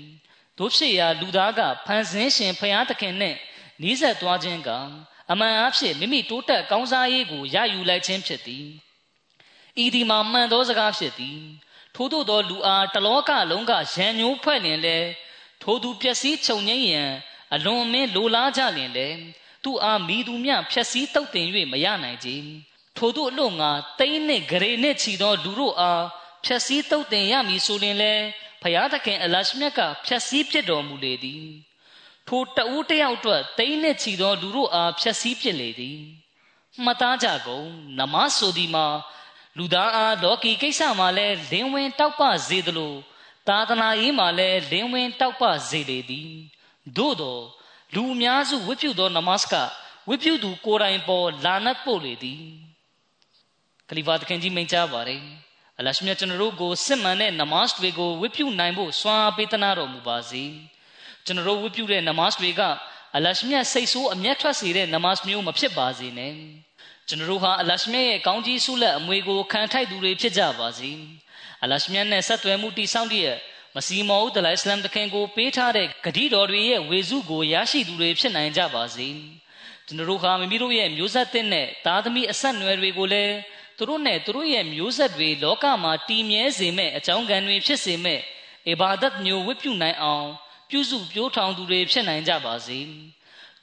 [0.59, 3.37] တို့ဖြစ်ရာလူသားကဖန်ဆင်းရှင်ဖျားသခင်နှင့်
[3.83, 4.71] နီးစပ်သွားခြင်းက
[5.31, 8.67] အမှန်အဖြစ်မိမိတိုးတက်ကောင်းစားရေးကိုရယူလိုက်ခြင်းဖြစ်သည်
[9.85, 11.41] ဤဒီမှာမှန်သောစကားဖြစ်သည်
[11.95, 14.99] ထို့သောသောလူအားတလောကလုံးကရန်ညိုးဖွဲ့လင်လဲ
[15.63, 17.11] ထိုသူပျက်စီးချုပ်ငိမ့်ရန်
[17.55, 19.09] အလွန်မင်းလိုလားကြလင်လဲ
[19.65, 22.31] သူအားမိသူမြဖြက်စီးတုတ်တင်၍မရနိုင်ကြ
[22.97, 26.05] ထိုသူအလို့ငါတိမ့်နှင့်ဂရေနှင့်ချီသောလူတို့အား
[26.45, 28.15] ဖြက်စီးတုတ်တင်ရမည်ဆိုရင်လဲ
[28.63, 31.47] ဖျားသခင်အလရှမြတ်ကဖြက်စီးဖြစ်တော်မူလေသည်
[32.29, 36.01] ထိုတဦးတယောက်အတွက်တိမ့်နှင့်ချီသောလူတို့အားဖြက်စီးဖြစ်လေသည်
[36.85, 37.69] မှတ်သားကြကုန်
[37.99, 38.87] နမဆိုဒီမှာ
[39.57, 42.95] လူသားအားလောကီကိစ္စမှာလဲလင်းဝင်တောက်ပစေသလို
[43.49, 46.33] သာသနာရေးမှာလဲလင်းဝင်တောက်ပစေလေသည်
[46.97, 47.39] သို့သော
[47.95, 49.55] လူအများစုဝတ်ပြုသောနမတ်က
[50.09, 52.43] ဝတ်ပြုသူကိုယ်တိုင်ပေါ်လာနတ်ပို့လေသည်
[53.89, 55.23] ခလီဖာသခင်ကြီးမိန့်ကြားပါတယ်
[55.79, 60.45] အလရှမြတ်ကျွန်တော်တို့ကိုစစ်မှန်တဲ့နမတ်တွေကိုဝတ်ပြုနိုင်ဖို့စွမ်းအားပေးသနာတော်မူပါစေ
[61.25, 62.61] ကျွန်တော်တို့ဝတ်ပြုတဲ့နမတ်တွေက
[63.17, 66.35] အလရှမြတ်စိတ်ဆိုးအမျက်ထွက်စေတဲ့နမတ်မျိုးမဖြစ်ပါစေနဲ့
[67.11, 70.91] ကျွန်တော်တို့ဟာအလရှမြတ်ရဲ့ကောင်းကြီးဆုလက်အမွေကိုခံထိုက်သူတွေဖြစ်ကြပါစေ
[71.63, 73.31] အလရှမြတ်နဲ့ဆက်သွယ်မှုတည်ဆောက်တဲ့
[73.77, 79.09] မစီမောဦးတလိုင်အစ္စလမ်တခင်ကိုပေးထားတဲ့ဂတိတော်တွေရဲ့ဝေစုကိုရရှိသူတွေဖြစ်နိုင်ကြပါစေ
[79.87, 83.35] ကျွန်တော်တို့ဟာမိမိတို့ရဲ့မျိုးဆက်တဲ့နဲ့သားသမီးအဆက်နွယ်တွေကိုလည်း
[83.77, 88.21] သူတို့နဲ့သူတို့ရဲ့မျိုးဆက်တွေလောကမှာတည်မြဲစေမဲ့အကြောင်းကံတွေဖြစ်စေမဲ့
[88.71, 90.27] အဘာဒတ်မျိုးဝတ်ပြုနိုင်အောင်
[90.71, 92.79] ပြုစုပြောထောင်သူတွေဖြစ်နိုင်ကြပါစေ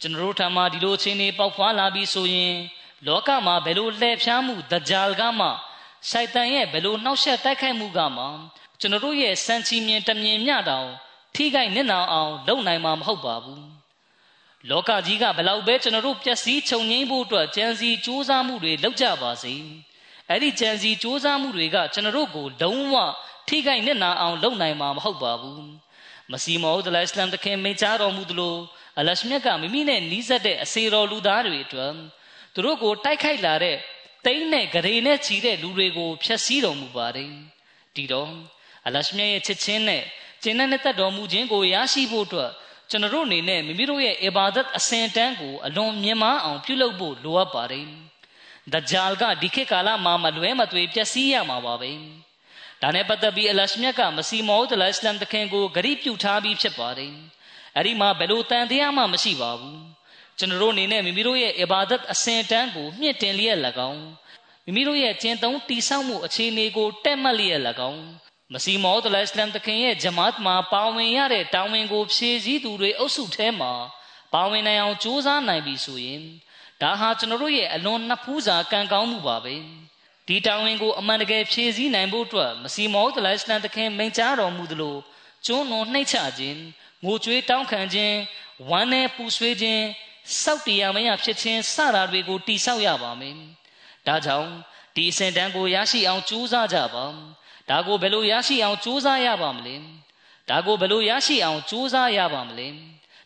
[0.01, 2.53] ကျွန်တော်တို့ထံမှာဒီလိုအခြေအနေပေါက်ဖွာလာပြီးဆိုရင်
[3.05, 5.47] လောကမှာဘယ်လိုလှည့်ဖျားမှုဒဂျာလ်ကမှ
[6.09, 8.23] ရှိုက်တန်ရဲ့ဘယ်လိုနှောက်ယှက်တိုက်ခိုက်မှုကမှ
[8.79, 10.89] ကျွန်တော်တို့ရဲ့စံချီမြင်တမြင်မြတောင်
[11.35, 13.65] ထိခိုက်နစ်နာအောင် လုပ်နိုင်မှာမဟုတ်ပါဘူး
[14.69, 19.53] လောကကြီးကဘလောက်ပဲကျွန်တော်တို့ပျက်စီးချုပ်ငိမ့်ဖို့အတွက်ကြံစီစူးစမ်းမှုတွေလုပ်ကြပါစေ
[20.29, 22.95] အဲ့ဒီကြံစီစူးစမ်းမှုတွေကကျွန်တော်တို့ကိုလုံးဝ
[23.47, 25.65] ထိခိုက်နစ်နာအောင် လုပ်နိုင်မှာမဟုတ်ပါဘူး
[26.31, 28.55] မစီမောဒလအစ္စလမ်တခင်မိန့်ကြားတော်မူသလို
[28.99, 31.93] အလရှမြတ်ကမိမိနဲ့နီးစပ်တဲ့အစေတော်လူသားတွေအတွက်
[32.57, 33.77] သူတို့ကိုတိုက်ခိုက်လာတဲ့
[34.25, 37.31] တိမ့်နဲ့ဂရေနဲ့ချီတဲ့လူတွေကိုဖျက်ဆီးတော်မူပါတယ်
[37.95, 38.31] ဒီတော့
[38.87, 40.03] အလရှမြတ်ရဲ့ချစ်ချင်းနဲ့
[40.43, 42.51] ကျင့်တဲ့တက်တော်မူခြင်းကိုရရှိဖို့အတွက်
[42.89, 47.85] ကျွန်တော်တို့အနေနဲ့မိမိတို့ရဲ့အဘာဒတ်အစင်တန်းကိုအလွန်မြင့်မားအောင်ပြုလုပ်ဖို့လိုအပ်ပါတယ်။
[48.73, 51.91] ဒဂျာလ်ကဒီခေတ်ကာလမှာမလွဲမသွေပျက်စီးရမှာပါပဲ။
[52.81, 57.13] ဒါနဲ့ပတ်သက်ပြီးအလရှမြတ်ကမစီမောဒ်အစ္စလမ်တခင်ကိုဂရိပြုထားပြီးဖြစ်ပါတယ်။
[57.77, 59.79] အဲဒီမှာဘယ်လိုတန်တရားမှမရှိပါဘူး။
[60.39, 63.57] ကျွန်တော်တို့အနေနဲ့မိမိတို့ရဲ့အဘာဒတ်အစင်တန်းကိုမြင့်တင်လျက်၎
[63.89, 64.03] င်း
[64.65, 68.03] မိမိတို့ရဲ့ကျင့်သုံးတည်ဆောက်မှုအခြေအနေကိုတက်မှတ်လျက်၎င်း
[68.53, 73.73] မစီမောဒ်အစ္စလမ်တခင်ရဲ့ဂျမတ်မှာပါဝင်ရတဲ့တာဝန်ကိုဖြည့်ဆည်းသူတွေအုပ်စုထဲမှာ
[74.33, 76.21] ပါဝင်နိုင်အောင်ကြိုးစားနိုင်ပြီဆိုရင်
[76.81, 79.55] ဒါဟာကျွန်တော်တို့ရဲ့အလွန်နှစ်ဖူးစာကံကောင်းမှုပါပဲ
[80.27, 84.95] ဒီတာဝန်ကိုအမှန်တကယ်ဖြည့်ဆည်းနိုင်ဖို့အတွက်မစီမောဒ်အစ္စလမ်တခင်မိန့်ကြားတော်မူသလို
[85.45, 86.59] ကျွန်းလွန်နှိမ့်ချခြင်း
[87.05, 88.15] ငိုကြွေးတောင်းခံခြင်း
[88.69, 89.83] ဝမ်းနဲ့ပူဆွေးခြင်း
[90.41, 93.35] စောက်တရားမရဖြစ်ခြင်းစတာတွေကိုတိဆောက်ရပါမယ်
[94.07, 94.51] ဒါကြောင့်
[94.95, 97.05] ဒီအစဉ်တန်းကိုရရှိအောင်ကြိုးစားကြပါ
[97.69, 99.75] ဒါကိုဘယ်လိုရရှိအောင်ကြိုးစားရပါမလဲ
[100.49, 102.67] ဒါကိုဘယ်လိုရရှိအောင်ကြိုးစားရပါမလဲ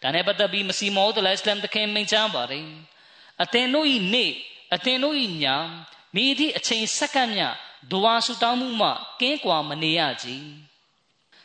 [0.02, 2.68] ဒါနဲ့ပတ်သက်ပြီးမစီမောဒ်အစ္စလမ်တခင်မိန့်ကြားပါတယ်
[3.44, 4.32] အသင်တို့ဤနေ့
[4.74, 5.46] အသင်တို့ဤည
[6.16, 7.42] မိသည့်အချိန်စက္ကန့်မြ
[7.92, 8.90] ဒွါဆူတောင်းမှုမှ
[9.22, 10.28] ကင်းကွာမနေရကြ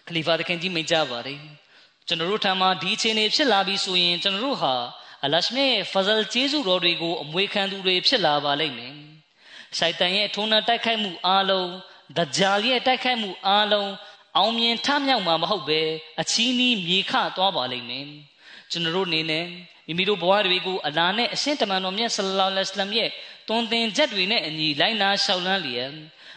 [0.07, 1.41] ခလီဖာတခင်ကြီးမိန့်ကြားပါတယ်
[2.07, 4.75] ကျွန်တော်တို့ထံမှာဒီအချိန်တွေဖြစ်လာပြီဆိုရင်ကျွန်တော်တို့ဟာ
[5.27, 8.95] အလရှမြရဲ့ဖဇလ်ကျေးဇူးတော်တွေကိုအမွေခံသူတွေဖြစ်လာပါလိမ့်မယ်။
[9.77, 11.69] ရှိုက်တန်ရဲ့ထုံးနှံတိုက်ခိုက်မှုအလုံး
[12.19, 13.91] ဒဂျာလ်ရဲ့တိုက်ခိုက်မှုအားလုံး
[14.37, 15.81] အောင်မြင်ထမြောက်မှာမဟုတ်ပဲ
[16.21, 18.07] အချီးနီးမြေခသွားပါလိမ့်မယ်
[18.71, 19.45] ကျွန်တော်တို့အနေနဲ့
[19.87, 23.11] မိမိတို့ဘဝတွေကိုအလာနဲ့အရှင်းတမန်တော်မြတ်ဆလ္လာလဟ်အလัยဟ်ရဲ့
[23.49, 25.91] တွင်တင်ချက်တွေနဲ့အညီလိုက်နာရှောက်လန်းလျက်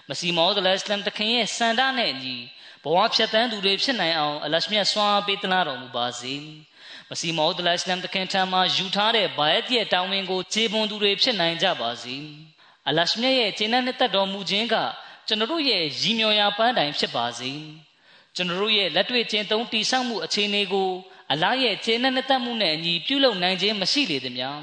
[0.10, 2.36] မစီမောဒ်အလัยဟ်တခင်ရဲ့စန္ဒနဲ့အညီ
[2.84, 6.34] ဘဝဖြတ်တန်းသူတွေဖြစ်နိုင်အောင်အလရှမြတ်ဆွမ်းပေးသနာတော်မူပါစေ
[7.10, 12.16] မစီမောဒလအစ္စလမ်တခင်ထံမှာယူထားတဲ့ဘာယတ်ရဲ့တောင်းဝင်ကိုခြေပွန်သူတွေဖြစ်နိုင်ကြပါစေ
[12.88, 14.76] အလရှမြတ်ရဲ့ကျင့်တဲ့တက်တော်မူခြင်းက
[15.28, 17.52] ကျွန်တော်တို့ရဲ့ရည်မြော်ရာပန်းတိုင်ဖြစ်ပါစေ
[18.36, 20.90] ကျွန်တော်တို့ရဲ့လက်တွေ့ကျင့်သုံးတည်ဆောက်မှုအခြေအနေကို
[21.32, 24.62] အလားရဲ့ကျင့်တဲ့တက်မှုနဲ့အညီပြုလုပ်နိုင်ခြင်းမရှိလေသည်များ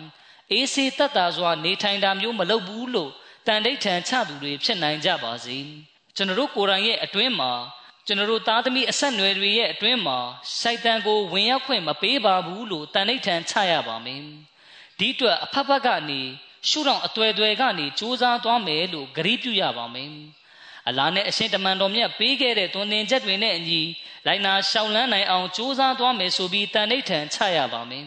[0.53, 3.11] အေးစေတတ်တာစွာနေထိုင်တာမျိုးမလုပ်ဘူးလို့
[3.47, 5.57] တန်ဋိဌံချသူတွေဖြစ်နိုင်ကြပါစေ
[6.17, 7.53] ကျွန်တော်တို့ကိုယ်တိုင်ရဲ့အတွင်းမှာ
[8.07, 10.19] ကျွန်တော်တို့သားသမီးအဆက်နွယ်တွေရဲ့အတွင်းမှာ
[10.61, 14.23] စိုက်တန်ကိုဝင်ရောက်ခွင့်မပေးပါဘူးလို့တန်ဋိဌံချရပါမယ်
[14.99, 16.21] ဒီအတွက်အဖက်ဖက်ကနေ
[16.69, 20.11] ရှုထောင့်အသွယ်သွယ်ကနေစူးစမ်းသွားမယ်လို့ဂရုပြုရပါမယ်
[20.89, 23.83] အလားနဲ့အရှင်တမန်တော်မြတ်ပေးခဲ့တဲ့သွန်သင်ချက်တွေနဲ့အညီ
[24.27, 28.05] လိုက်နာရှောင်လန်းနိုင်အောင်စူးစမ်းသွားမယ်ဆိုပြီးတန်ဋိဌံချရပါမယ်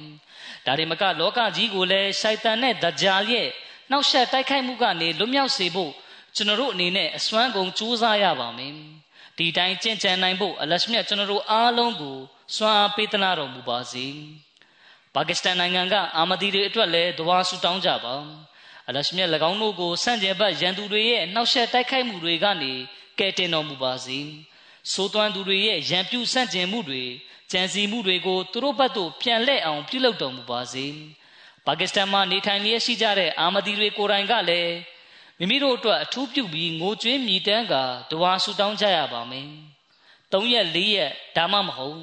[0.65, 3.47] ဒါတွေမကလောကကြီးကိုလည်းရှိုက်တန်နဲ့ဒဂျာရဲ့
[3.89, 5.91] နှောက်ယှက်တိုက်ခိုက်မှုကနေလွတ်မြောက်စေဖို့
[6.35, 8.98] ကျွန်တော်တို့အနေနဲ့အစွမ်းကုန်ကြိုးစားရပါမယ်
[9.39, 12.17] ဒီတိုင်းကြင်ကြံနိုင်ဖို့အလရှမြတ်ကျွန်တော်တို့အားလုံးကို
[12.55, 14.05] စွမ်းအားပေးသနာတော်မူပါစေ
[15.15, 18.15] ပါကစ္စတန်နိုင်ငံကအာမဒီတွေအတွက်လည်းဒဝါဆူတောင်းကြပါ
[18.87, 22.73] အလရှမြတ်၎င်းတို့ကိုစန့်ကျင်ဘက်ရန်သူတွေရဲ့နှောက်ယှက်တိုက်ခိုက်မှုတွေကနေ
[23.19, 24.19] ကယ်တင်တော်မူပါစေ
[24.91, 27.03] ဆိုးသွမ်းသူတွေရဲ့ရန်ပြုစန့်ကျင်မှုတွေ
[27.51, 30.85] ကြံစီမှုတွေကိုသူတို့ဘက်သို့ပြန်လှည့်အောင်ပြုလုပ်တော်မူပါစေ
[31.65, 34.71] ပါကစ္စတန်မှာနေထိုင်လျက်ရှိကြတဲ့အာမဒီတွေကိုယ်တိုင်ကလည်း
[35.39, 39.47] မိမိတို့အတွက်အထူးပြုပြီးငိုကြွေးမြည်တမ်းကာဒဝါဆူတောင်းကြရပါမယ်။
[40.31, 41.99] ၃ရက်၄ရက်ဒါမှမဟုတ်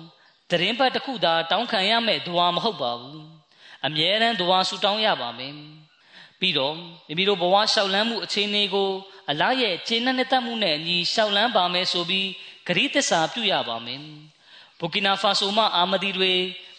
[0.50, 3.20] သတင်းပတ်တစ်ခုသာတောင်းခံရမယ့်ဒဝါမဟုတ်ပါဘူး။
[3.86, 5.52] အမြဲတမ်းဒဝါဆူတောင်းရပါမယ်။
[6.40, 8.90] ပြီးတော့မိမိတို့ဘဝလျှောက်လန်းမှုအခြေအနေကို
[9.30, 12.28] အလားရဲ့ခြေနဲ့တက်မှုနဲ့အညီလျှောက်လန်းပါမယ်ဆိုပြီး
[12.66, 14.00] ဂရီးသစ္စာပြုရပါမယ်။
[14.80, 16.32] ဘူကီနာဖာဆိုမှအာမဒီတွေ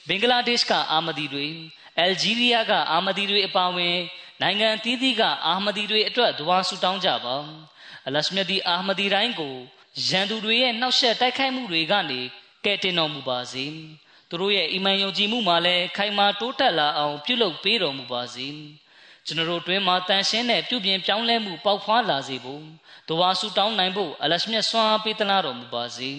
[0.08, 1.46] ဘင်္ဂလားဒေ့ရှ်ကအာမဒီတွေ
[1.98, 3.96] အယ်ဂျီးရီးယားကအာမဒီတွေအပါအဝင်
[4.42, 7.36] နိုင်ငံအသီးသီးကအာမဒီတွေအတွက်ဒွါဆူတောင်းကြပါ
[8.08, 9.56] အလရှမြတ်ဒီအာမဒီတိုင်းကို
[10.08, 12.20] ရန်သူတွေရဲ့နှောက်ယှက်တိုက်ခိုက်မှုတွေကနေ
[12.66, 13.66] ကယ်တင်တော်မူပါစေ
[14.30, 18.48] သူတို့ရဲ့အီမန်ယုံကြည်မှုမှာလည်းခိုင်မာတိုးတက်လာအောင်ပြုလုပ်ပေးတော်မူပါစေ
[19.26, 22.64] ကျွန်တော်တို့တွင်မှာတန်ရှင်းတဲ့ပြုပြင်ပြောင်းလဲမှုပေါက်ဖွားလာစေဖို့
[23.10, 26.12] ဒွါဆူတောင်းနိုင်ဖို့အလရှမြတ်ဆွမ်းပေးသနာတော်မူပါစေ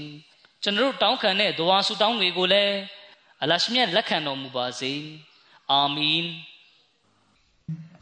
[0.63, 2.75] ကျွန်တော်တို့တောင်းခံတဲ့ဒွါဆူတောင်းတွေကိုလည်း
[3.43, 4.93] အလရှမြတ်လက်ခံတော်မူပါစေ
[5.71, 6.25] အာမင်